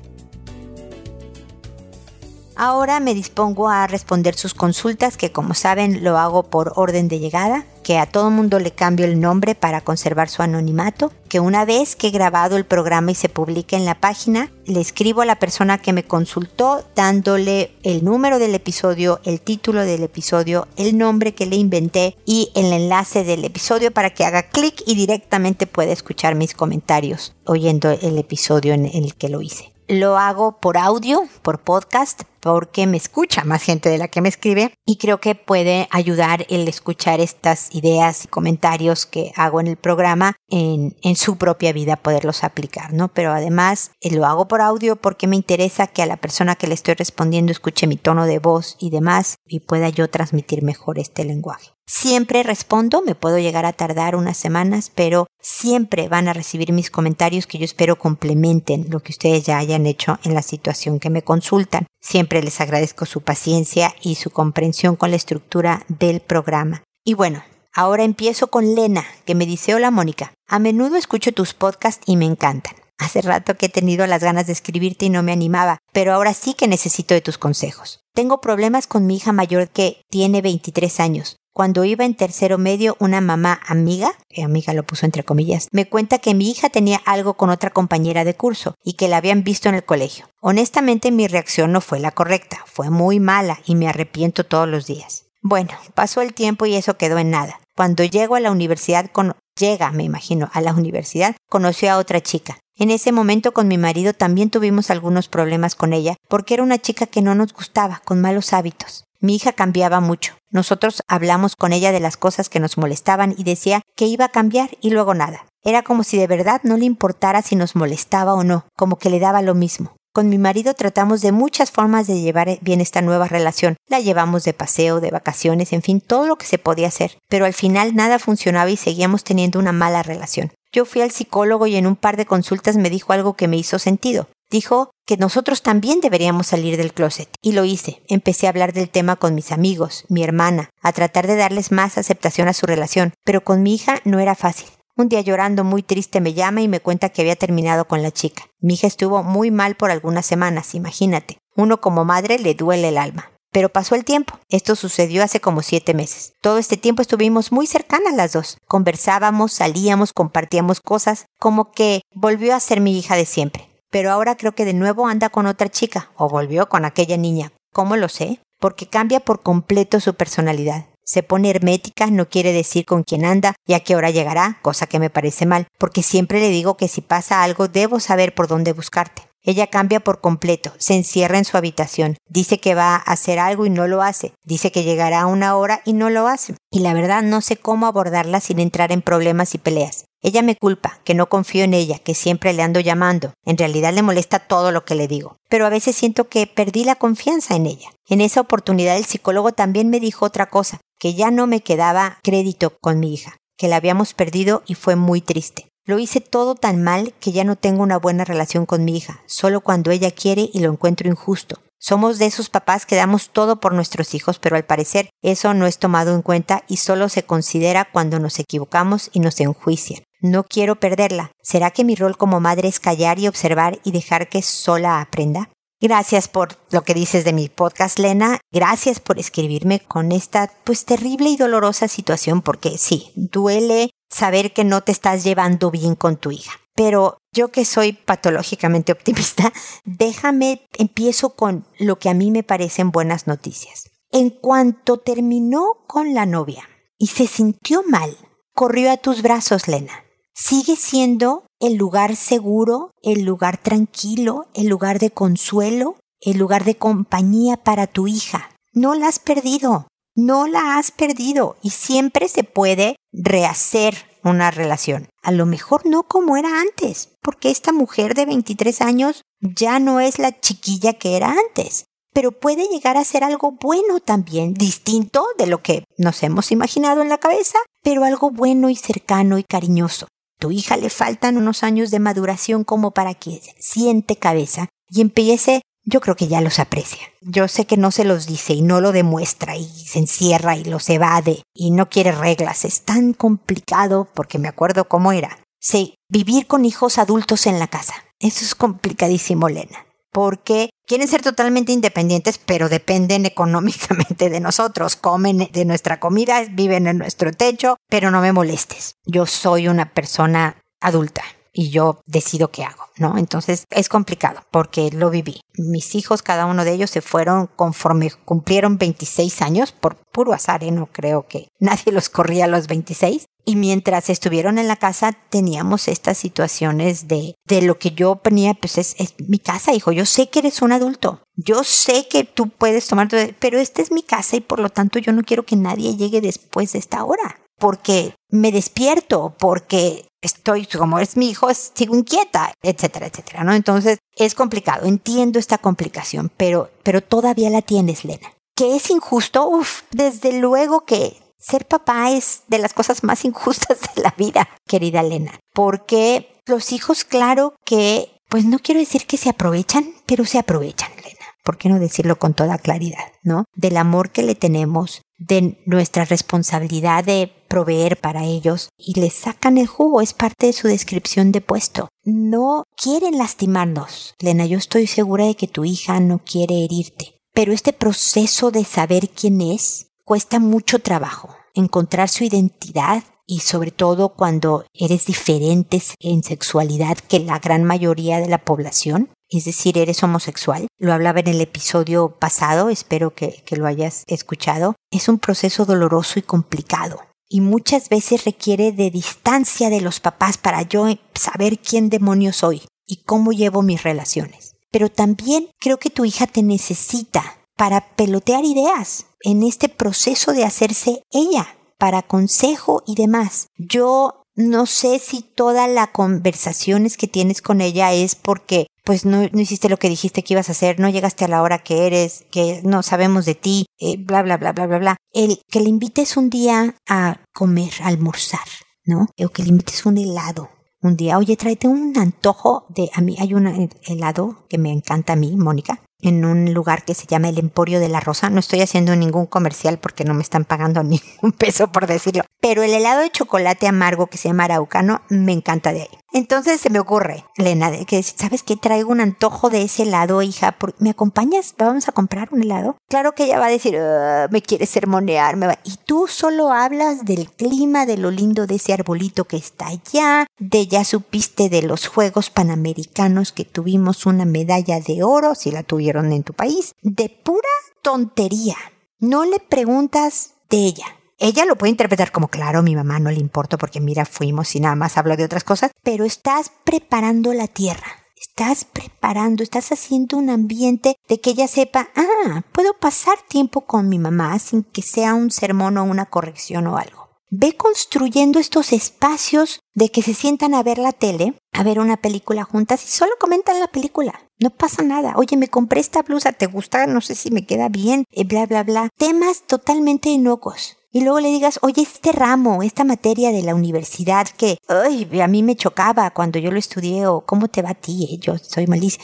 Ahora 2.56 3.02
me 3.02 3.14
dispongo 3.14 3.70
a 3.70 3.88
responder 3.88 4.36
sus 4.36 4.54
consultas, 4.54 5.18
que 5.18 5.34
como 5.34 5.54
saben 5.54 6.04
lo 6.04 6.18
hago 6.18 6.44
por 6.44 6.74
orden 6.78 7.10
de 7.10 7.20
llegada, 7.20 7.66
que 7.90 7.98
a 7.98 8.06
todo 8.06 8.30
mundo 8.30 8.60
le 8.60 8.70
cambio 8.70 9.08
el 9.08 9.20
nombre 9.20 9.56
para 9.56 9.82
conservar 9.82 10.30
su 10.30 10.44
anonimato, 10.44 11.12
que 11.28 11.40
una 11.40 11.66
vez 11.66 11.96
que 11.96 12.10
he 12.10 12.12
grabado 12.12 12.56
el 12.56 12.64
programa 12.64 13.10
y 13.10 13.16
se 13.16 13.30
publique 13.30 13.76
en 13.76 13.84
la 13.84 14.00
página, 14.00 14.52
le 14.68 14.80
escribo 14.80 15.22
a 15.22 15.26
la 15.26 15.40
persona 15.40 15.80
que 15.80 15.92
me 15.92 16.04
consultó 16.04 16.86
dándole 16.96 17.72
el 17.82 18.06
número 18.06 18.38
del 18.38 18.54
episodio, 18.54 19.22
el 19.24 19.42
título 19.42 19.86
del 19.86 20.04
episodio, 20.04 20.68
el 20.78 21.00
nombre 21.00 21.34
que 21.34 21.48
le 21.48 21.56
inventé 21.56 22.16
y 22.28 22.52
el 22.54 22.72
enlace 22.74 23.24
del 23.24 23.44
episodio 23.44 23.90
para 23.90 24.12
que 24.12 24.24
haga 24.24 24.44
clic 24.44 24.84
y 24.86 24.94
directamente 24.94 25.66
pueda 25.66 25.92
escuchar 25.92 26.36
mis 26.36 26.54
comentarios 26.54 27.34
oyendo 27.44 27.90
el 27.90 28.20
episodio 28.20 28.76
en 28.76 28.86
el 28.86 29.16
que 29.16 29.30
lo 29.30 29.42
hice 29.42 29.72
lo 29.90 30.20
hago 30.20 30.60
por 30.60 30.78
audio, 30.78 31.24
por 31.42 31.60
podcast, 31.60 32.22
porque 32.40 32.86
me 32.86 32.96
escucha 32.96 33.44
más 33.44 33.64
gente 33.64 33.90
de 33.90 33.98
la 33.98 34.08
que 34.08 34.22
me 34.22 34.30
escribe 34.30 34.72
y 34.86 34.98
creo 34.98 35.20
que 35.20 35.34
puede 35.34 35.88
ayudar 35.90 36.46
el 36.50 36.68
escuchar 36.68 37.20
estas 37.20 37.74
ideas 37.74 38.24
y 38.24 38.28
comentarios 38.28 39.08
que 39.08 39.34
hago 39.36 39.60
en 39.60 39.68
el 39.68 39.78
programa 39.78 40.36
en, 40.48 40.94
su 41.16 41.38
propia 41.38 41.74
vida 41.74 41.98
poderlos 41.98 42.44
aplicar, 42.44 42.94
¿no? 42.94 43.08
Pero 43.10 43.32
además 43.32 43.92
eh, 44.00 44.12
lo 44.16 44.26
hago 44.26 44.48
por 44.48 44.62
audio 44.62 44.96
porque 44.96 45.28
me 45.28 45.36
interesa 45.36 45.88
que 45.88 46.04
a 46.04 46.06
la 46.06 46.18
persona 46.18 46.56
que 46.56 46.68
le 46.68 46.76
estoy 46.76 46.94
respondiendo 46.94 47.52
escuche 47.52 47.88
mi 47.88 47.98
tono 47.98 48.26
de 48.28 48.38
voz 48.38 48.78
y 48.80 48.92
demás 48.92 49.38
y 49.48 49.62
pueda 49.62 49.90
yo 49.90 50.08
transmitir 50.08 50.62
mejor 50.62 51.00
este 51.00 51.26
lenguaje. 51.26 51.72
Siempre 51.88 52.44
respondo, 52.44 53.02
me 53.02 53.16
puedo 53.16 53.40
llegar 53.40 53.66
a 53.66 53.74
tardar 53.74 54.16
unas 54.16 54.38
semanas, 54.38 54.92
pero 54.94 55.26
siempre 55.42 56.08
van 56.10 56.28
a 56.28 56.34
recibir 56.34 56.72
mis 56.74 56.92
comentarios 56.92 57.48
que 57.48 57.58
yo 57.58 57.66
espero 57.66 57.98
complementen 57.98 58.88
lo 58.90 59.00
que 59.00 59.12
ustedes 59.12 59.44
ya 59.44 59.58
hayan 59.58 59.86
hecho 59.86 60.20
en 60.24 60.34
la 60.34 60.42
situación 60.42 61.00
que 61.00 61.10
me 61.10 61.22
consultan. 61.22 61.88
Siempre 62.02 62.44
les 62.44 62.62
agradezco 62.62 63.06
su 63.06 63.22
paciencia 63.22 63.96
y 64.02 64.16
su 64.16 64.30
comprensión 64.30 64.96
con 64.96 65.12
la 65.12 65.18
estructura 65.18 65.84
del 65.88 66.20
programa. 66.20 66.84
Y 67.04 67.14
bueno, 67.14 67.44
ahora 67.74 68.04
empiezo 68.04 68.48
con 68.48 68.76
Lena, 68.76 69.06
que 69.26 69.36
me 69.36 69.46
dice, 69.46 69.74
hola 69.74 69.92
Mónica, 69.92 70.34
a 70.48 70.60
menudo 70.60 70.98
escucho 70.98 71.32
tus 71.32 71.54
podcasts 71.54 72.04
y 72.06 72.18
me 72.18 72.26
encantan. 72.26 72.76
Hace 73.00 73.22
rato 73.22 73.56
que 73.56 73.68
he 73.68 73.70
tenido 73.70 74.06
las 74.08 74.22
ganas 74.22 74.46
de 74.48 74.54
escribirte 74.54 75.06
y 75.06 75.10
no 75.10 75.24
me 75.24 75.32
animaba, 75.32 75.80
pero 75.94 76.14
ahora 76.14 76.34
sí 76.34 76.54
que 76.54 76.68
necesito 76.68 77.14
de 77.14 77.22
tus 77.22 77.38
consejos. 77.38 78.02
Tengo 78.14 78.42
problemas 78.42 78.88
con 78.88 79.08
mi 79.08 79.16
hija 79.16 79.32
mayor 79.32 79.70
que 79.70 80.02
tiene 80.10 80.42
23 80.42 81.00
años. 81.00 81.38
Cuando 81.60 81.84
iba 81.84 82.06
en 82.06 82.16
tercero 82.16 82.58
medio, 82.58 82.96
una 83.02 83.20
mamá 83.20 83.60
amiga, 83.68 84.14
que 84.30 84.44
amiga 84.44 84.74
lo 84.74 84.84
puso 84.84 85.06
entre 85.06 85.26
comillas, 85.26 85.68
me 85.74 85.90
cuenta 85.90 86.20
que 86.20 86.34
mi 86.34 86.50
hija 86.50 86.70
tenía 86.70 87.02
algo 87.04 87.34
con 87.34 87.50
otra 87.50 87.70
compañera 87.70 88.24
de 88.24 88.34
curso 88.34 88.76
y 88.82 88.94
que 88.94 89.10
la 89.10 89.18
habían 89.18 89.44
visto 89.44 89.68
en 89.68 89.76
el 89.76 89.84
colegio. 89.84 90.30
Honestamente 90.40 91.12
mi 91.12 91.28
reacción 91.28 91.74
no 91.74 91.82
fue 91.82 92.00
la 92.00 92.12
correcta, 92.12 92.64
fue 92.66 92.90
muy 92.90 93.20
mala 93.20 93.60
y 93.66 93.76
me 93.76 93.90
arrepiento 93.90 94.46
todos 94.46 94.70
los 94.70 94.88
días. 94.88 95.26
Bueno, 95.42 95.72
pasó 95.96 96.22
el 96.22 96.34
tiempo 96.34 96.66
y 96.66 96.76
eso 96.76 96.96
quedó 96.96 97.18
en 97.18 97.32
nada. 97.32 97.60
Cuando 97.76 98.06
llego 98.06 98.36
a 98.36 98.40
la 98.40 98.52
universidad, 98.52 99.12
con... 99.12 99.36
llega, 99.60 99.92
me 99.92 100.06
imagino, 100.06 100.50
a 100.54 100.62
la 100.62 100.74
universidad, 100.74 101.36
conoció 101.50 101.92
a 101.92 101.98
otra 101.98 102.22
chica. 102.22 102.58
En 102.78 102.90
ese 102.90 103.12
momento 103.12 103.52
con 103.52 103.68
mi 103.68 103.78
marido 103.78 104.14
también 104.14 104.50
tuvimos 104.50 104.90
algunos 104.90 105.28
problemas 105.28 105.76
con 105.76 105.92
ella, 105.92 106.16
porque 106.30 106.54
era 106.54 106.64
una 106.64 106.78
chica 106.78 107.06
que 107.06 107.22
no 107.22 107.36
nos 107.36 107.52
gustaba, 107.52 108.02
con 108.06 108.22
malos 108.22 108.54
hábitos. 108.54 109.04
Mi 109.22 109.36
hija 109.36 109.52
cambiaba 109.52 110.00
mucho. 110.00 110.36
Nosotros 110.50 111.04
hablamos 111.08 111.58
con 111.58 111.74
ella 111.74 111.92
de 111.92 112.00
las 112.00 112.16
cosas 112.16 112.48
que 112.48 112.62
nos 112.62 112.78
molestaban 112.78 113.36
y 113.38 113.44
decía 113.44 113.82
que 113.98 114.06
iba 114.06 114.26
a 114.26 114.30
cambiar 114.30 114.70
y 114.80 114.92
luego 114.92 115.14
nada. 115.14 115.46
Era 115.62 115.84
como 115.84 116.04
si 116.04 116.18
de 116.18 116.28
verdad 116.28 116.62
no 116.64 116.78
le 116.78 116.86
importara 116.86 117.42
si 117.42 117.58
nos 117.58 117.76
molestaba 117.76 118.34
o 118.34 118.46
no, 118.46 118.66
como 118.78 118.98
que 118.98 119.10
le 119.10 119.20
daba 119.20 119.42
lo 119.42 119.56
mismo. 119.56 119.94
Con 120.14 120.30
mi 120.30 120.38
marido 120.38 120.74
tratamos 120.74 121.22
de 121.22 121.32
muchas 121.34 121.70
formas 121.70 122.08
de 122.08 122.22
llevar 122.22 122.58
bien 122.62 122.82
esta 122.82 123.02
nueva 123.02 123.28
relación. 123.28 123.76
La 123.88 124.00
llevamos 124.00 124.44
de 124.44 124.54
paseo, 124.54 125.02
de 125.02 125.12
vacaciones, 125.12 125.74
en 125.74 125.82
fin, 125.82 126.02
todo 126.02 126.26
lo 126.26 126.38
que 126.38 126.48
se 126.48 126.58
podía 126.58 126.88
hacer. 126.88 127.18
Pero 127.28 127.46
al 127.46 127.54
final 127.54 127.96
nada 127.96 128.20
funcionaba 128.20 128.72
y 128.72 128.78
seguíamos 128.78 129.24
teniendo 129.24 129.60
una 129.60 129.72
mala 129.72 130.02
relación. 130.02 130.52
Yo 130.72 130.86
fui 130.86 131.02
al 131.02 131.12
psicólogo 131.12 131.68
y 131.68 131.76
en 131.76 131.88
un 131.88 131.96
par 131.96 132.16
de 132.16 132.26
consultas 132.26 132.78
me 132.78 132.90
dijo 132.90 133.14
algo 133.14 133.36
que 133.36 133.48
me 133.48 133.58
hizo 133.58 133.80
sentido. 133.80 134.30
Dijo 134.52 134.90
que 135.06 135.18
nosotros 135.18 135.62
también 135.62 136.02
deberíamos 136.02 136.48
salir 136.48 136.76
del 136.76 136.94
closet. 136.94 137.30
Y 137.42 137.52
lo 137.52 137.66
hice. 137.66 138.02
Empecé 138.08 138.48
a 138.48 138.50
hablar 138.50 138.74
del 138.74 138.90
tema 138.90 139.16
con 139.16 139.36
mis 139.36 139.52
amigos, 139.52 140.06
mi 140.10 140.24
hermana, 140.24 140.72
a 140.82 140.92
tratar 140.92 141.28
de 141.28 141.36
darles 141.36 141.72
más 141.72 141.98
aceptación 141.98 142.48
a 142.48 142.54
su 142.54 142.66
relación, 142.66 143.14
pero 143.24 143.44
con 143.44 143.62
mi 143.62 143.76
hija 143.76 144.02
no 144.06 144.20
era 144.20 144.34
fácil. 144.34 144.68
Un 144.96 145.08
día 145.08 145.22
llorando 145.22 145.64
muy 145.64 145.84
triste 145.84 146.20
me 146.20 146.34
llama 146.34 146.62
y 146.62 146.68
me 146.68 146.80
cuenta 146.80 147.10
que 147.10 147.22
había 147.22 147.36
terminado 147.36 147.88
con 147.88 148.02
la 148.02 148.12
chica. 148.12 148.44
Mi 148.60 148.74
hija 148.74 148.88
estuvo 148.88 149.24
muy 149.24 149.52
mal 149.52 149.76
por 149.76 149.92
algunas 149.92 150.26
semanas, 150.26 150.74
imagínate. 150.74 151.38
Uno 151.56 151.80
como 151.80 152.04
madre 152.04 152.40
le 152.40 152.56
duele 152.56 152.90
el 152.90 152.98
alma. 152.98 153.32
Pero 153.52 153.70
pasó 153.70 153.96
el 153.96 154.04
tiempo. 154.04 154.38
Esto 154.50 154.76
sucedió 154.76 155.24
hace 155.24 155.40
como 155.40 155.62
siete 155.62 155.94
meses. 155.94 156.34
Todo 156.42 156.58
este 156.58 156.76
tiempo 156.76 157.02
estuvimos 157.02 157.52
muy 157.52 157.66
cercanas 157.66 158.14
las 158.16 158.34
dos. 158.34 158.58
Conversábamos, 158.68 159.54
salíamos, 159.54 160.12
compartíamos 160.12 160.82
cosas, 160.82 161.26
como 161.40 161.72
que 161.72 162.02
volvió 162.14 162.56
a 162.56 162.60
ser 162.60 162.82
mi 162.82 162.98
hija 162.98 163.16
de 163.16 163.26
siempre 163.26 163.69
pero 163.90 164.12
ahora 164.12 164.36
creo 164.36 164.54
que 164.54 164.66
de 164.66 164.74
nuevo 164.74 165.08
anda 165.08 165.30
con 165.30 165.46
otra 165.46 165.70
chica, 165.70 166.12
o 166.16 166.30
volvió 166.30 166.70
con 166.70 166.86
aquella 166.86 167.18
niña. 167.18 167.52
¿Cómo 167.74 167.96
lo 167.96 168.10
sé? 168.10 168.40
Porque 168.60 168.88
cambia 168.88 169.20
por 169.20 169.42
completo 169.42 170.00
su 170.00 170.16
personalidad. 170.16 170.88
Se 171.04 171.24
pone 171.24 171.50
hermética, 171.50 172.08
no 172.08 172.30
quiere 172.30 172.54
decir 172.54 172.86
con 172.86 173.04
quién 173.04 173.26
anda 173.26 173.56
y 173.66 173.74
a 173.74 173.80
qué 173.80 173.96
hora 173.96 174.12
llegará, 174.12 174.60
cosa 174.62 174.86
que 174.86 175.00
me 175.00 175.10
parece 175.10 175.48
mal, 175.48 175.66
porque 175.80 176.04
siempre 176.04 176.40
le 176.40 176.50
digo 176.50 176.78
que 176.78 176.88
si 176.88 177.02
pasa 177.02 177.42
algo 177.42 177.68
debo 177.68 178.00
saber 178.00 178.36
por 178.36 178.48
dónde 178.48 178.74
buscarte. 178.74 179.24
Ella 179.42 179.68
cambia 179.68 180.02
por 180.02 180.22
completo, 180.22 180.74
se 180.78 180.96
encierra 180.96 181.38
en 181.38 181.46
su 181.46 181.58
habitación, 181.58 182.18
dice 182.28 182.60
que 182.60 182.76
va 182.76 182.96
a 182.96 182.98
hacer 182.98 183.40
algo 183.40 183.66
y 183.66 183.70
no 183.70 183.88
lo 183.88 184.04
hace, 184.04 184.34
dice 184.44 184.72
que 184.72 184.84
llegará 184.84 185.22
a 185.22 185.28
una 185.28 185.56
hora 185.56 185.82
y 185.86 185.94
no 185.94 186.10
lo 186.10 186.28
hace. 186.28 186.56
Y 186.70 186.80
la 186.80 186.94
verdad 186.94 187.24
no 187.24 187.42
sé 187.42 187.56
cómo 187.56 187.88
abordarla 187.88 188.42
sin 188.42 188.60
entrar 188.60 188.92
en 188.92 189.02
problemas 189.02 189.56
y 189.56 189.58
peleas. 189.58 190.06
Ella 190.22 190.42
me 190.42 190.58
culpa, 190.58 191.00
que 191.06 191.14
no 191.14 191.30
confío 191.30 191.64
en 191.64 191.74
ella, 191.74 191.98
que 192.00 192.14
siempre 192.14 192.52
le 192.54 192.62
ando 192.62 192.82
llamando. 192.82 193.34
En 193.46 193.58
realidad 193.58 193.94
le 193.94 194.02
molesta 194.02 194.40
todo 194.40 194.72
lo 194.72 194.84
que 194.84 194.96
le 194.96 195.08
digo. 195.08 195.38
Pero 195.50 195.66
a 195.66 195.70
veces 195.70 195.96
siento 195.96 196.28
que 196.28 196.46
perdí 196.46 196.84
la 196.84 196.96
confianza 196.96 197.56
en 197.56 197.66
ella. 197.66 197.90
En 198.08 198.20
esa 198.20 198.42
oportunidad 198.42 198.98
el 198.98 199.06
psicólogo 199.06 199.54
también 199.54 199.90
me 199.90 200.00
dijo 200.00 200.26
otra 200.26 200.50
cosa, 200.50 200.82
que 201.00 201.14
ya 201.14 201.32
no 201.32 201.48
me 201.48 201.62
quedaba 201.62 202.20
crédito 202.22 202.78
con 202.82 203.00
mi 203.00 203.14
hija, 203.14 203.38
que 203.58 203.70
la 203.70 203.78
habíamos 203.78 204.14
perdido 204.14 204.64
y 204.66 204.76
fue 204.76 204.98
muy 204.98 205.22
triste. 205.22 205.70
Lo 205.86 205.98
hice 205.98 206.20
todo 206.22 206.54
tan 206.56 206.84
mal 206.84 207.14
que 207.20 207.32
ya 207.32 207.44
no 207.44 207.56
tengo 207.56 207.82
una 207.82 207.98
buena 207.98 208.26
relación 208.26 208.66
con 208.66 208.84
mi 208.86 208.98
hija, 208.98 209.24
solo 209.26 209.62
cuando 209.62 209.90
ella 209.90 210.12
quiere 210.12 210.50
y 210.54 210.60
lo 210.60 210.72
encuentro 210.72 211.10
injusto. 211.10 211.62
Somos 211.80 212.20
de 212.20 212.26
esos 212.26 212.50
papás 212.50 212.86
que 212.86 212.98
damos 212.98 213.30
todo 213.30 213.62
por 213.62 213.74
nuestros 213.74 214.14
hijos, 214.14 214.38
pero 214.38 214.58
al 214.58 214.66
parecer 214.66 215.10
eso 215.24 215.54
no 215.54 215.66
es 215.66 215.80
tomado 215.80 216.14
en 216.14 216.22
cuenta 216.22 216.64
y 216.68 216.78
solo 216.78 217.08
se 217.08 217.24
considera 217.24 217.90
cuando 217.90 218.20
nos 218.20 218.38
equivocamos 218.38 219.10
y 219.14 219.22
nos 219.22 219.40
enjuician. 219.40 220.04
No 220.22 220.44
quiero 220.44 220.76
perderla. 220.76 221.32
¿Será 221.42 221.72
que 221.72 221.86
mi 221.86 221.96
rol 221.96 222.18
como 222.18 222.42
madre 222.42 222.68
es 222.68 222.82
callar 222.82 223.20
y 223.20 223.30
observar 223.30 223.80
y 223.86 223.92
dejar 223.92 224.28
que 224.28 224.42
sola 224.42 225.00
aprenda? 225.00 225.50
Gracias 225.80 226.28
por 226.28 226.58
lo 226.72 226.84
que 226.84 226.94
dices 226.94 227.24
de 227.24 227.32
mi 227.32 227.48
podcast, 227.48 228.00
Lena. 228.00 228.42
Gracias 228.52 229.00
por 229.00 229.18
escribirme 229.18 229.80
con 229.80 230.12
esta 230.12 230.52
pues 230.66 230.84
terrible 230.84 231.30
y 231.30 231.38
dolorosa 231.38 231.88
situación 231.88 232.42
porque 232.42 232.78
sí, 232.78 233.14
duele 233.16 233.92
saber 234.10 234.52
que 234.52 234.66
no 234.66 234.82
te 234.82 234.92
estás 234.92 235.24
llevando 235.24 235.72
bien 235.72 235.96
con 235.96 236.18
tu 236.18 236.32
hija. 236.32 236.52
Pero 236.76 237.18
yo 237.32 237.48
que 237.48 237.64
soy 237.64 237.94
patológicamente 237.94 238.92
optimista, 238.92 239.54
déjame 239.86 240.68
empiezo 240.78 241.38
con 241.38 241.66
lo 241.78 241.98
que 241.98 242.10
a 242.10 242.14
mí 242.14 242.30
me 242.30 242.44
parecen 242.44 242.92
buenas 242.92 243.26
noticias. 243.26 243.90
En 244.12 244.32
cuanto 244.32 244.98
terminó 244.98 245.86
con 245.88 246.14
la 246.14 246.26
novia 246.26 246.68
y 246.98 247.08
se 247.08 247.26
sintió 247.26 247.84
mal, 247.84 248.18
corrió 248.54 248.92
a 248.92 248.98
tus 248.98 249.22
brazos, 249.22 249.70
Lena 249.70 250.09
sigue 250.40 250.78
siendo 250.78 251.44
el 251.60 251.76
lugar 251.76 252.16
seguro, 252.16 252.92
el 253.04 253.24
lugar 253.24 253.58
tranquilo, 253.58 254.48
el 254.54 254.68
lugar 254.68 254.98
de 254.98 255.12
consuelo, 255.12 255.98
el 256.22 256.38
lugar 256.38 256.64
de 256.64 256.76
compañía 256.76 257.58
para 257.58 257.88
tu 257.88 258.08
hija. 258.08 258.50
No 258.74 258.96
la 258.96 259.10
has 259.10 259.20
perdido, 259.20 259.88
no 260.16 260.48
la 260.48 260.78
has 260.78 260.92
perdido 260.92 261.58
y 261.62 261.72
siempre 261.72 262.30
se 262.30 262.46
puede 262.46 262.96
rehacer 263.12 263.96
una 264.24 264.50
relación. 264.50 265.10
A 265.22 265.32
lo 265.32 265.46
mejor 265.46 265.86
no 265.86 266.04
como 266.04 266.38
era 266.38 266.62
antes, 266.62 267.10
porque 267.22 267.52
esta 267.52 267.74
mujer 267.74 268.14
de 268.14 268.26
23 268.26 268.82
años 268.82 269.22
ya 269.42 269.80
no 269.80 270.00
es 270.00 270.20
la 270.20 270.40
chiquilla 270.40 270.94
que 270.94 271.18
era 271.18 271.32
antes 271.32 271.86
pero 272.12 272.32
puede 272.32 272.68
llegar 272.68 272.98
a 272.98 273.04
ser 273.04 273.24
algo 273.24 273.52
bueno 273.52 274.00
también, 274.00 274.54
distinto 274.54 275.26
de 275.38 275.48
lo 275.48 275.62
que 275.62 275.84
nos 275.98 276.24
hemos 276.24 276.52
imaginado 276.52 277.02
en 277.02 277.08
la 277.08 277.20
cabeza, 277.20 277.60
pero 277.84 278.04
algo 278.04 278.32
bueno 278.32 278.70
y 278.70 278.76
cercano 278.76 279.38
y 279.38 279.44
cariñoso. 279.44 280.08
Tu 280.40 280.52
hija 280.52 280.78
le 280.78 280.90
faltan 280.90 281.38
unos 281.38 281.64
años 281.64 281.92
de 281.92 282.00
maduración 282.00 282.64
como 282.64 282.92
para 282.92 283.14
que 283.14 283.42
siente 283.60 284.16
cabeza 284.16 284.70
y 284.90 285.02
empiece, 285.02 285.62
yo 285.84 286.00
creo 286.00 286.16
que 286.16 286.30
ya 286.30 286.40
los 286.40 286.60
aprecia. 286.60 287.02
Yo 287.22 287.50
sé 287.50 287.66
que 287.66 287.76
no 287.76 287.92
se 287.92 288.06
los 288.06 288.26
dice 288.26 288.54
y 288.54 288.62
no 288.62 288.80
lo 288.80 288.94
demuestra 288.94 289.58
y 289.58 289.68
se 289.68 290.00
encierra 290.00 290.56
y 290.56 290.64
los 290.64 290.90
evade 290.90 291.44
y 291.54 291.72
no 291.72 291.90
quiere 291.90 292.14
reglas. 292.14 292.64
Es 292.64 292.84
tan 292.84 293.12
complicado 293.14 294.08
porque 294.14 294.40
me 294.40 294.48
acuerdo 294.48 294.88
cómo 294.88 295.12
era. 295.12 295.40
Sí, 295.60 295.96
vivir 296.10 296.48
con 296.48 296.64
hijos 296.64 296.98
adultos 297.00 297.46
en 297.46 297.60
la 297.60 297.68
casa. 297.68 297.94
Eso 298.20 298.46
es 298.46 298.56
complicadísimo, 298.56 299.50
Lena 299.50 299.89
porque 300.12 300.70
quieren 300.86 301.08
ser 301.08 301.22
totalmente 301.22 301.72
independientes, 301.72 302.38
pero 302.38 302.70
dependen 302.70 303.26
económicamente 303.26 304.30
de 304.30 304.40
nosotros. 304.40 304.96
Comen 304.96 305.50
de 305.52 305.66
nuestra 305.66 306.00
comida, 306.00 306.44
viven 306.50 306.88
en 306.88 306.98
nuestro 306.98 307.32
techo, 307.32 307.78
pero 307.90 308.12
no 308.12 308.22
me 308.22 308.34
molestes. 308.34 308.96
Yo 309.06 309.26
soy 309.26 309.68
una 309.68 309.94
persona 309.94 310.58
adulta 310.82 311.24
y 311.54 311.72
yo 311.72 312.02
decido 312.06 312.52
qué 312.52 312.64
hago, 312.64 312.86
¿no? 312.98 313.18
Entonces 313.18 313.66
es 313.70 313.90
complicado 313.90 314.42
porque 314.52 314.92
lo 314.92 315.10
viví. 315.10 315.42
Mis 315.58 315.96
hijos, 315.96 316.22
cada 316.22 316.46
uno 316.46 316.64
de 316.64 316.74
ellos 316.74 316.90
se 316.90 317.02
fueron 317.02 317.48
conforme 317.48 318.12
cumplieron 318.26 318.78
26 318.78 319.42
años, 319.42 319.72
por 319.72 319.98
puro 320.12 320.34
azar, 320.34 320.64
¿eh? 320.64 320.72
no 320.72 320.88
creo 320.88 321.28
que 321.28 321.50
nadie 321.60 321.92
los 321.92 322.10
corría 322.10 322.46
a 322.46 322.48
los 322.48 322.68
26. 322.68 323.26
Y 323.46 323.56
mientras 323.56 324.10
estuvieron 324.10 324.58
en 324.58 324.68
la 324.68 324.76
casa 324.76 325.14
teníamos 325.30 325.88
estas 325.88 326.18
situaciones 326.18 327.08
de, 327.08 327.36
de 327.46 327.62
lo 327.62 327.80
que 327.80 327.92
yo 327.92 328.18
ponía, 328.18 328.54
pues 328.54 328.78
es, 328.78 328.96
es 329.00 329.16
mi 329.28 329.40
casa, 329.40 329.74
hijo, 329.74 329.92
yo 329.92 330.06
sé 330.06 330.30
que 330.30 330.40
eres 330.40 330.62
un 330.62 330.72
adulto, 330.72 331.22
yo 331.36 331.64
sé 331.64 332.08
que 332.08 332.24
tú 332.24 332.50
puedes 332.50 332.88
tomar, 332.88 333.08
pero 333.40 333.60
esta 333.60 333.82
es 333.82 333.92
mi 333.92 334.04
casa 334.04 334.36
y 334.36 334.42
por 334.42 334.60
lo 334.60 334.70
tanto 334.70 335.00
yo 335.00 335.12
no 335.14 335.24
quiero 335.24 335.44
que 335.44 335.56
nadie 335.56 335.96
llegue 335.96 336.22
después 336.22 336.74
de 336.74 336.80
esta 336.80 337.04
hora 337.04 337.40
porque 337.60 338.16
me 338.30 338.52
despierto, 338.52 339.36
porque 339.38 340.08
estoy, 340.22 340.66
como 340.66 340.98
es 341.00 341.16
mi 341.18 341.30
hijo, 341.30 341.50
sigo 341.54 341.96
inquieta, 341.96 342.54
etcétera, 342.64 343.08
etcétera, 343.08 343.44
¿no? 343.44 343.54
Entonces 343.54 344.00
es 344.16 344.34
complicado, 344.34 344.88
entiendo 344.88 345.38
esta 345.38 345.60
complicación, 345.60 346.32
pero, 346.36 346.72
pero 346.84 347.02
todavía 347.02 347.50
la 347.50 347.62
tienes, 347.62 348.06
Lena. 348.06 348.34
¿Que 348.56 348.76
es 348.76 348.90
injusto? 348.90 349.48
Uf, 349.48 349.84
desde 349.92 350.34
luego 350.34 350.86
que 350.86 351.18
ser 351.40 351.66
papá 351.66 352.12
es 352.12 352.44
de 352.48 352.60
las 352.60 352.74
cosas 352.74 353.04
más 353.04 353.26
injustas 353.26 353.80
de 353.96 354.02
la 354.02 354.14
vida, 354.18 354.50
querida 354.68 355.02
Lena, 355.04 355.40
porque 355.54 356.42
los 356.46 356.72
hijos, 356.72 357.04
claro 357.04 357.54
que, 357.66 358.12
pues 358.30 358.46
no 358.46 358.60
quiero 358.60 358.80
decir 358.80 359.06
que 359.06 359.18
se 359.18 359.30
aprovechan, 359.30 359.94
pero 360.06 360.26
se 360.26 360.40
aprovechan, 360.40 360.92
Lena. 360.98 361.16
¿Por 361.44 361.58
qué 361.58 361.70
no 361.70 361.80
decirlo 361.80 362.20
con 362.20 362.34
toda 362.34 362.58
claridad, 362.58 363.06
no? 363.24 363.46
Del 363.56 363.78
amor 363.78 364.12
que 364.12 364.24
le 364.24 364.36
tenemos, 364.36 365.02
de 365.18 365.62
nuestra 365.66 366.06
responsabilidad 366.06 367.04
de 367.04 367.32
proveer 367.48 367.98
para 367.98 368.24
ellos 368.24 368.70
y 368.78 369.00
les 369.00 369.14
sacan 369.14 369.58
el 369.58 369.68
jugo, 369.68 370.02
es 370.02 370.14
parte 370.14 370.48
de 370.48 370.54
su 370.54 370.68
descripción 370.68 371.32
de 371.32 371.42
puesto. 371.42 371.90
No 372.04 372.64
quieren 372.76 373.18
lastimarnos. 373.18 374.16
Lena, 374.20 374.46
yo 374.46 374.58
estoy 374.58 374.88
segura 374.88 375.26
de 375.26 375.36
que 375.36 375.48
tu 375.48 375.66
hija 375.66 376.00
no 376.00 376.20
quiere 376.20 376.64
herirte, 376.64 377.20
pero 377.34 377.52
este 377.52 377.74
proceso 377.74 378.52
de 378.52 378.64
saber 378.64 379.10
quién 379.10 379.42
es 379.42 379.89
cuesta 380.10 380.40
mucho 380.40 380.80
trabajo. 380.80 381.36
Encontrar 381.54 382.10
su 382.10 382.24
identidad 382.24 383.04
y 383.28 383.42
sobre 383.42 383.70
todo 383.70 384.10
cuando 384.10 384.66
eres 384.74 385.06
diferente 385.06 385.84
en 386.00 386.24
sexualidad 386.24 386.98
que 386.98 387.20
la 387.20 387.38
gran 387.38 387.64
mayoría 387.64 388.20
de 388.20 388.28
la 388.28 388.40
población, 388.40 389.10
es 389.30 389.46
decir, 389.46 389.78
eres 389.78 390.02
homosexual. 390.02 390.66
Lo 390.80 390.94
hablaba 390.94 391.20
en 391.20 391.28
el 391.28 391.42
episodio 391.42 392.18
pasado, 392.18 392.70
espero 392.70 393.14
que, 393.14 393.44
que, 393.46 393.56
lo 393.56 393.68
hayas 393.68 394.04
escuchado. 394.08 394.74
Es 394.90 395.10
un 395.10 395.20
proceso 395.20 395.66
doloroso 395.66 396.18
y 396.18 396.24
complicado. 396.24 397.02
Y 397.30 397.42
muchas 397.42 397.88
veces 397.90 398.26
requiere 398.26 398.72
de 398.72 398.90
distancia 398.90 399.70
de 399.70 399.82
los 399.82 400.00
papás 400.00 400.40
para 400.40 400.64
yo 400.64 400.88
saber 401.14 401.60
quién 401.60 401.92
demonio 401.92 402.34
soy 402.34 402.64
y 402.88 403.04
cómo 403.04 403.32
llevo 403.32 403.62
mis 403.62 403.84
relaciones. 403.84 404.56
Pero 404.72 404.90
también 404.90 405.50
creo 405.60 405.78
que 405.78 405.92
tu 405.92 406.04
hija 406.04 406.26
te 406.26 406.42
necesita 406.42 407.39
para 407.60 407.82
pelotear 407.98 408.46
ideas 408.46 409.08
en 409.20 409.44
este 409.44 409.68
proceso 409.68 410.32
de 410.32 410.46
hacerse 410.46 411.04
ella, 411.12 411.46
para 411.78 412.04
consejo 412.04 412.84
y 412.88 412.96
demás. 412.96 413.48
Yo 413.58 414.24
no 414.34 414.66
sé 414.66 414.98
si 414.98 415.24
todas 415.24 415.70
las 415.70 415.90
conversaciones 415.90 416.96
que 416.96 417.10
tienes 417.10 417.42
con 417.42 417.60
ella 417.60 417.92
es 417.92 418.16
porque 418.16 418.68
pues 418.86 419.06
no, 419.06 419.28
no, 419.34 419.42
hiciste 419.42 419.68
lo 419.68 419.76
que 419.76 419.90
dijiste 419.90 420.24
que 420.24 420.36
ibas 420.36 420.48
a 420.48 420.54
hacer, 420.54 420.80
no 420.80 420.88
llegaste 420.88 421.26
a 421.26 421.28
la 421.28 421.42
hora 421.42 421.60
que 421.60 421.86
eres, 421.86 422.24
que 422.32 422.62
no 422.64 422.82
sabemos 422.82 423.26
de 423.26 423.36
ti, 423.36 423.66
eh, 423.78 423.98
bla, 423.98 424.24
bla, 424.24 424.38
bla, 424.38 424.54
bla, 424.54 424.66
bla, 424.66 424.80
bla. 424.80 424.98
El 425.12 425.42
que 425.52 425.60
le 425.60 425.68
invites 425.68 426.16
un 426.16 426.30
día 426.30 426.76
a 426.88 427.20
comer, 427.34 427.74
a 427.84 427.88
almorzar, 427.88 428.48
¿no? 428.86 429.08
O 429.22 429.30
que 429.30 429.44
le 429.44 429.50
invites 429.50 429.86
un 429.86 429.98
helado. 429.98 430.48
Un 430.82 430.96
día, 430.96 431.18
oye, 431.18 431.36
tráete 431.36 431.68
un 431.68 431.98
antojo 431.98 432.66
de, 432.70 432.90
a 432.94 433.02
mí 433.02 433.18
hay 433.20 433.34
un 433.34 433.70
helado 433.84 434.46
que 434.48 434.58
me 434.58 434.72
encanta 434.72 435.12
a 435.12 435.18
mí, 435.18 435.36
Mónica, 435.36 435.82
en 436.02 436.26
un 436.26 436.54
lugar 436.54 436.86
que 436.86 436.94
se 436.94 437.06
llama 437.06 437.30
el 437.30 437.40
Emporio 437.40 437.80
de 437.80 437.90
la 437.90 438.00
Rosa. 438.00 438.30
No 438.30 438.40
estoy 438.40 438.62
haciendo 438.62 438.96
ningún 438.96 439.26
comercial 439.26 439.80
porque 439.80 440.04
no 440.04 440.14
me 440.14 440.24
están 440.24 440.46
pagando 440.46 440.84
ni 440.84 441.02
un 441.22 441.32
peso 441.32 441.72
por 441.72 441.88
decirlo. 441.88 442.24
Pero 442.40 442.64
el 442.64 442.74
helado 442.74 443.02
de 443.02 443.12
chocolate 443.12 443.68
amargo 443.68 444.08
que 444.08 444.18
se 444.18 444.30
llama 444.30 444.46
araucano 444.46 445.02
me 445.10 445.34
encanta 445.34 445.74
de 445.74 445.82
ahí. 445.82 446.00
Entonces 446.12 446.60
se 446.60 446.72
me 446.72 446.80
ocurre, 446.80 447.24
Lena, 447.38 447.72
que 447.86 448.02
sabes 448.02 448.42
que 448.42 448.56
traigo 448.56 448.92
un 448.92 449.00
antojo 449.00 449.52
de 449.52 449.62
ese 449.62 449.84
helado, 449.84 450.24
hija. 450.24 450.56
¿Me 450.80 450.90
acompañas? 450.90 451.54
Vamos 451.58 451.88
a 451.88 451.92
comprar 451.92 452.30
un 452.32 452.42
helado. 452.42 452.78
Claro 452.90 453.14
que 453.14 453.26
ella 453.26 453.40
va 453.40 453.46
a 453.46 453.52
decir, 453.52 453.78
ah, 453.78 454.28
me 454.32 454.42
quiere 454.42 454.66
sermonear. 454.66 455.36
Me 455.36 455.46
va. 455.46 455.60
Y 455.64 455.76
tú 455.86 456.08
solo 456.08 456.52
hablas 456.52 457.06
del 457.06 457.30
clima, 457.30 457.86
de 457.86 457.98
lo 457.98 458.10
lindo 458.10 458.48
de 458.48 458.56
ese 458.56 458.74
arbolito 458.74 459.26
que 459.26 459.38
está 459.38 459.68
allá, 459.68 460.26
de 460.40 460.66
ya 460.66 460.84
supiste 460.84 461.50
de 461.50 461.62
los 461.62 461.88
Juegos 461.88 462.32
Panamericanos 462.32 463.32
que 463.32 463.46
tuvimos 463.46 464.08
una 464.08 464.26
medalla 464.26 464.80
de 464.80 465.04
oro, 465.04 465.36
si 465.36 465.52
la 465.52 465.62
en 465.98 466.24
tu 466.24 466.34
país, 466.34 466.74
de 466.82 467.10
pura 467.10 467.50
tontería. 467.82 468.56
No 469.00 469.26
le 469.26 469.40
preguntas 469.40 470.34
de 470.50 470.58
ella 470.58 471.00
ella 471.20 471.44
lo 471.44 471.58
puede 471.58 471.72
interpretar 471.72 472.14
como, 472.14 472.30
claro, 472.30 472.64
mi 472.64 472.76
mamá 472.78 473.00
no 473.00 473.12
le 473.12 473.20
importa 473.20 473.58
porque 473.58 473.82
mira, 473.82 474.06
fuimos 474.06 474.56
y 474.56 474.62
nada 474.62 474.76
más 474.76 474.98
hablo 474.98 475.18
de 475.18 475.26
otras 475.26 475.44
cosas, 475.44 475.72
pero 475.84 476.06
estás 476.06 476.52
preparando 476.64 477.34
la 477.34 477.48
tierra. 477.48 477.88
Estás 478.16 478.64
preparando, 478.64 479.44
estás 479.44 479.72
haciendo 479.72 480.18
un 480.18 480.30
ambiente 480.30 480.96
de 481.10 481.20
que 481.20 481.32
ella 481.32 481.48
sepa, 481.48 481.90
ah, 481.96 482.42
puedo 482.54 482.74
pasar 482.74 483.18
tiempo 483.28 483.62
con 483.62 483.90
mi 483.90 484.00
mamá 484.00 484.40
sin 484.40 484.64
que 484.64 484.82
sea 484.82 485.14
un 485.14 485.30
sermón 485.30 485.78
o 485.78 485.84
una 485.84 486.06
corrección 486.06 486.68
o 486.68 486.78
algo. 486.78 487.09
Ve 487.32 487.56
construyendo 487.56 488.40
estos 488.40 488.74
espacios 488.74 489.60
de 489.76 489.90
que 489.90 490.02
se 490.02 490.16
sientan 490.16 490.56
a 490.56 490.64
ver 490.64 490.80
la 490.80 490.92
tele, 490.92 491.36
a 491.54 491.64
ver 491.64 491.80
una 491.80 491.98
película 491.98 492.44
juntas 492.44 492.84
y 492.84 492.88
solo 492.88 493.12
comentan 493.20 493.60
la 493.60 493.68
película. 493.68 494.14
No 494.40 494.50
pasa 494.50 494.82
nada. 494.82 495.14
Oye, 495.16 495.38
me 495.38 495.48
compré 495.48 495.80
esta 495.80 496.02
blusa, 496.02 496.32
¿te 496.32 496.48
gusta? 496.48 496.88
No 496.88 497.02
sé 497.02 497.14
si 497.14 497.30
me 497.30 497.46
queda 497.46 497.70
bien, 497.70 498.06
eh, 498.12 498.24
bla, 498.24 498.48
bla, 498.48 498.64
bla. 498.64 498.90
Temas 498.98 499.44
totalmente 499.46 500.10
inocuos 500.10 500.78
y 500.92 501.02
luego 501.02 501.20
le 501.20 501.30
digas, 501.30 501.60
oye, 501.62 501.84
este 501.84 502.12
ramo, 502.12 502.64
esta 502.64 502.84
materia 502.84 503.32
de 503.32 503.44
la 503.44 503.54
universidad 503.54 504.28
que, 504.28 504.58
ay, 504.68 505.08
a 505.22 505.28
mí 505.28 505.44
me 505.44 505.56
chocaba 505.56 506.10
cuando 506.12 506.40
yo 506.40 506.52
lo 506.52 506.58
estudié 506.58 507.06
o 507.06 507.22
cómo 507.26 507.48
te 507.48 507.62
va 507.62 507.72
a 507.72 507.76
ti, 507.76 508.10
eh? 508.12 508.18
yo 508.20 508.38
soy 508.40 508.66
malísima. 508.66 509.04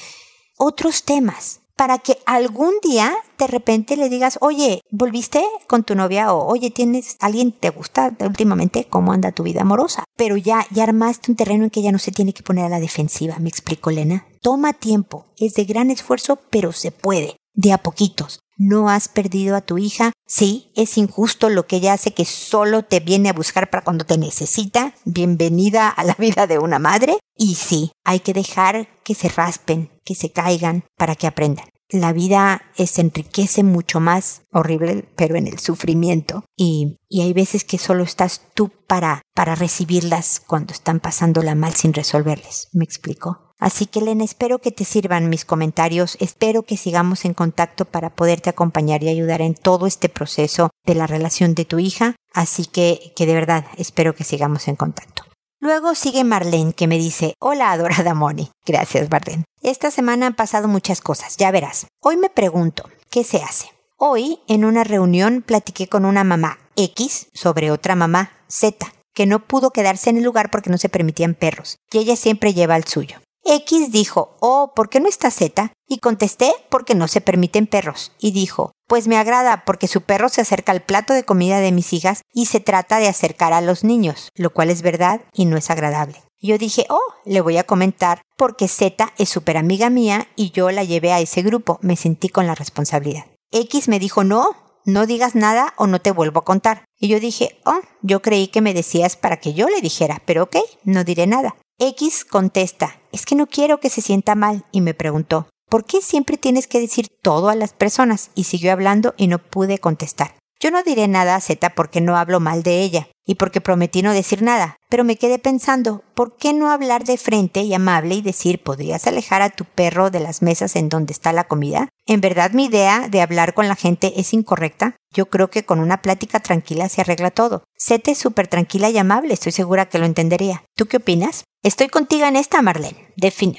Otros 0.57 1.03
temas, 1.03 1.61
para 1.75 1.97
que 1.99 2.17
algún 2.25 2.73
día 2.81 3.13
de 3.37 3.47
repente 3.47 3.97
le 3.97 4.09
digas, 4.09 4.37
oye, 4.41 4.81
¿volviste 4.91 5.43
con 5.67 5.83
tu 5.83 5.95
novia? 5.95 6.33
O, 6.33 6.45
oye, 6.47 6.71
¿tienes 6.71 7.17
alguien 7.19 7.51
te 7.51 7.69
gusta 7.69 8.15
últimamente? 8.21 8.87
¿Cómo 8.89 9.11
anda 9.11 9.31
tu 9.31 9.43
vida 9.43 9.61
amorosa? 9.61 10.03
Pero 10.15 10.37
ya, 10.37 10.65
ya 10.71 10.83
armaste 10.83 11.31
un 11.31 11.37
terreno 11.37 11.65
en 11.65 11.69
que 11.69 11.81
ya 11.81 11.91
no 11.91 11.99
se 11.99 12.11
tiene 12.11 12.33
que 12.33 12.43
poner 12.43 12.65
a 12.65 12.69
la 12.69 12.79
defensiva, 12.79 13.37
me 13.39 13.49
explico, 13.49 13.91
Lena. 13.91 14.25
Toma 14.41 14.73
tiempo, 14.73 15.25
es 15.37 15.55
de 15.55 15.65
gran 15.65 15.91
esfuerzo, 15.91 16.39
pero 16.49 16.71
se 16.71 16.91
puede, 16.91 17.37
de 17.53 17.73
a 17.73 17.77
poquitos. 17.79 18.39
No 18.57 18.89
has 18.89 19.09
perdido 19.09 19.55
a 19.55 19.61
tu 19.61 19.77
hija. 19.77 20.13
Sí, 20.25 20.71
es 20.75 20.97
injusto 20.97 21.49
lo 21.49 21.67
que 21.67 21.77
ella 21.77 21.93
hace 21.93 22.13
que 22.13 22.23
solo 22.23 22.83
te 22.83 23.01
viene 23.01 23.29
a 23.29 23.33
buscar 23.33 23.69
para 23.69 23.83
cuando 23.83 24.05
te 24.05 24.17
necesita. 24.17 24.93
Bienvenida 25.03 25.89
a 25.89 26.03
la 26.05 26.15
vida 26.17 26.47
de 26.47 26.57
una 26.57 26.79
madre. 26.79 27.17
Y 27.35 27.55
sí, 27.55 27.91
hay 28.05 28.21
que 28.21 28.33
dejar 28.33 28.87
que 29.03 29.13
se 29.13 29.27
raspen, 29.27 29.91
que 30.05 30.15
se 30.15 30.31
caigan 30.31 30.85
para 30.97 31.15
que 31.15 31.27
aprendan. 31.27 31.67
la 31.89 32.13
vida 32.13 32.63
se 32.77 33.01
enriquece 33.01 33.63
mucho 33.63 33.99
más, 33.99 34.41
horrible, 34.51 35.07
pero 35.15 35.35
en 35.35 35.47
el 35.47 35.59
sufrimiento. 35.59 36.43
Y, 36.55 36.97
y 37.09 37.21
hay 37.21 37.33
veces 37.33 37.63
que 37.63 37.77
solo 37.77 38.03
estás 38.03 38.41
tú 38.53 38.71
para, 38.87 39.21
para 39.33 39.55
recibirlas 39.55 40.39
cuando 40.39 40.73
están 40.73 40.99
pasándola 40.99 41.55
mal 41.55 41.73
sin 41.73 41.93
resolverles. 41.93 42.69
¿Me 42.73 42.85
explico? 42.85 43.44
Así 43.59 43.85
que, 43.85 44.01
Len, 44.01 44.21
espero 44.21 44.59
que 44.59 44.71
te 44.71 44.83
sirvan 44.83 45.29
mis 45.29 45.45
comentarios, 45.45 46.17
espero 46.19 46.63
que 46.63 46.77
sigamos 46.77 47.25
en 47.25 47.33
contacto 47.33 47.85
para 47.85 48.09
poderte 48.09 48.49
acompañar 48.49 49.01
y 49.03 49.09
ayudar 49.09 49.41
en 49.41 49.55
todo 49.55 49.87
este 49.87 50.09
proceso 50.09 50.69
de 50.85 50.95
la 50.95 51.07
relación 51.07 51.55
de 51.55 51.65
tu 51.65 51.79
hija, 51.79 52.15
así 52.33 52.65
que, 52.65 53.13
que 53.15 53.25
de 53.25 53.33
verdad 53.33 53.65
espero 53.77 54.13
que 54.13 54.23
sigamos 54.23 54.67
en 54.67 54.75
contacto. 54.75 55.23
Luego 55.61 55.95
sigue 55.95 56.23
Marlene 56.23 56.73
que 56.73 56.87
me 56.87 56.97
dice, 56.97 57.33
hola 57.39 57.71
adorada 57.71 58.13
Moni. 58.13 58.51
Gracias 58.65 59.09
Marlene. 59.09 59.45
Esta 59.63 59.89
semana 59.89 60.27
han 60.27 60.35
pasado 60.35 60.67
muchas 60.67 61.01
cosas, 61.01 61.37
ya 61.37 61.49
verás. 61.49 61.87
Hoy 62.01 62.17
me 62.17 62.29
pregunto, 62.29 62.87
¿qué 63.09 63.23
se 63.23 63.37
hace? 63.37 63.71
Hoy 63.97 64.39
en 64.47 64.65
una 64.65 64.83
reunión 64.83 65.41
platiqué 65.41 65.87
con 65.87 66.05
una 66.05 66.23
mamá 66.23 66.59
X 66.75 67.29
sobre 67.33 67.71
otra 67.71 67.95
mamá 67.95 68.31
Z, 68.47 68.93
que 69.13 69.25
no 69.25 69.39
pudo 69.47 69.71
quedarse 69.71 70.09
en 70.09 70.17
el 70.17 70.23
lugar 70.23 70.51
porque 70.51 70.69
no 70.69 70.77
se 70.77 70.89
permitían 70.89 71.33
perros, 71.33 71.77
y 71.91 71.99
ella 71.99 72.17
siempre 72.17 72.53
lleva 72.53 72.75
el 72.75 72.83
suyo. 72.83 73.17
X 73.47 73.91
dijo, 73.91 74.35
oh, 74.39 74.73
¿por 74.75 74.89
qué 74.89 74.99
no 74.99 75.07
está 75.07 75.29
Z? 75.29 75.71
Y 75.87 75.99
contesté, 75.99 76.51
porque 76.69 76.95
no 76.95 77.07
se 77.07 77.21
permiten 77.21 77.67
perros. 77.67 78.11
Y 78.19 78.31
dijo, 78.31 78.71
pues 78.87 79.07
me 79.07 79.17
agrada 79.17 79.65
porque 79.65 79.87
su 79.87 80.01
perro 80.01 80.29
se 80.29 80.41
acerca 80.41 80.71
al 80.71 80.81
plato 80.81 81.13
de 81.13 81.23
comida 81.23 81.59
de 81.59 81.71
mis 81.71 81.93
hijas 81.93 82.23
y 82.33 82.47
se 82.47 82.59
trata 82.59 82.97
de 82.97 83.07
acercar 83.07 83.53
a 83.53 83.61
los 83.61 83.83
niños, 83.83 84.29
lo 84.35 84.51
cual 84.51 84.71
es 84.71 84.81
verdad 84.81 85.21
y 85.31 85.45
no 85.45 85.57
es 85.57 85.69
agradable. 85.69 86.23
Yo 86.41 86.57
dije, 86.57 86.87
oh, 86.89 87.01
le 87.23 87.41
voy 87.41 87.57
a 87.57 87.63
comentar 87.63 88.21
porque 88.35 88.67
Z 88.67 89.13
es 89.19 89.29
súper 89.29 89.57
amiga 89.57 89.91
mía 89.91 90.27
y 90.35 90.49
yo 90.49 90.71
la 90.71 90.83
llevé 90.83 91.13
a 91.13 91.19
ese 91.19 91.43
grupo, 91.43 91.77
me 91.81 91.95
sentí 91.95 92.29
con 92.29 92.47
la 92.47 92.55
responsabilidad. 92.55 93.25
X 93.51 93.87
me 93.87 93.99
dijo, 93.99 94.23
no, 94.23 94.47
no 94.85 95.05
digas 95.05 95.35
nada 95.35 95.73
o 95.77 95.85
no 95.85 96.01
te 96.01 96.11
vuelvo 96.11 96.39
a 96.39 96.45
contar. 96.45 96.85
Y 96.99 97.09
yo 97.09 97.19
dije, 97.19 97.59
oh, 97.65 97.79
yo 98.01 98.21
creí 98.21 98.47
que 98.47 98.61
me 98.61 98.73
decías 98.73 99.15
para 99.15 99.37
que 99.37 99.53
yo 99.53 99.69
le 99.69 99.81
dijera, 99.81 100.21
pero 100.25 100.43
ok, 100.43 100.57
no 100.83 101.03
diré 101.03 101.27
nada. 101.27 101.55
X 101.77 102.23
contesta, 102.23 103.01
es 103.11 103.25
que 103.25 103.35
no 103.35 103.47
quiero 103.47 103.81
que 103.81 103.89
se 103.89 104.01
sienta 104.01 104.33
mal, 104.33 104.63
y 104.71 104.79
me 104.79 104.93
preguntó, 104.93 105.49
¿por 105.69 105.83
qué 105.83 106.01
siempre 106.01 106.37
tienes 106.37 106.67
que 106.67 106.79
decir 106.79 107.09
todo 107.21 107.49
a 107.49 107.55
las 107.55 107.73
personas? 107.73 108.31
Y 108.33 108.45
siguió 108.45 108.71
hablando 108.71 109.13
y 109.17 109.27
no 109.27 109.39
pude 109.39 109.77
contestar. 109.79 110.35
Yo 110.59 110.71
no 110.71 110.83
diré 110.83 111.07
nada 111.07 111.35
a 111.35 111.41
Z 111.41 111.69
porque 111.71 111.99
no 112.01 112.15
hablo 112.15 112.39
mal 112.39 112.63
de 112.63 112.81
ella 112.81 113.07
y 113.25 113.35
porque 113.35 113.59
prometí 113.59 114.01
no 114.01 114.13
decir 114.13 114.41
nada, 114.41 114.77
pero 114.89 115.03
me 115.03 115.17
quedé 115.17 115.39
pensando, 115.39 116.03
¿por 116.13 116.37
qué 116.37 116.53
no 116.53 116.71
hablar 116.71 117.03
de 117.03 117.17
frente 117.17 117.61
y 117.61 117.73
amable 117.73 118.15
y 118.15 118.21
decir, 118.21 118.63
¿podrías 118.63 119.07
alejar 119.07 119.41
a 119.41 119.49
tu 119.49 119.65
perro 119.65 120.11
de 120.11 120.19
las 120.19 120.41
mesas 120.41 120.75
en 120.75 120.89
donde 120.89 121.11
está 121.11 121.33
la 121.33 121.45
comida? 121.45 121.89
¿En 122.05 122.21
verdad 122.21 122.51
mi 122.51 122.65
idea 122.65 123.07
de 123.09 123.21
hablar 123.21 123.53
con 123.53 123.67
la 123.67 123.75
gente 123.75 124.13
es 124.19 124.33
incorrecta? 124.33 124.95
Yo 125.11 125.25
creo 125.27 125.49
que 125.49 125.65
con 125.65 125.79
una 125.79 126.01
plática 126.01 126.39
tranquila 126.39 126.87
se 126.87 127.01
arregla 127.01 127.31
todo. 127.31 127.63
Sete 127.77 128.11
es 128.11 128.17
súper 128.17 128.47
tranquila 128.47 128.89
y 128.89 128.97
amable, 128.97 129.33
estoy 129.33 129.51
segura 129.51 129.87
que 129.87 129.97
lo 129.97 130.05
entendería. 130.05 130.63
¿Tú 130.75 130.85
qué 130.85 130.97
opinas? 130.97 131.43
Estoy 131.63 131.87
contigo 131.87 132.27
en 132.27 132.35
esta, 132.35 132.61
Marlene. 132.61 133.13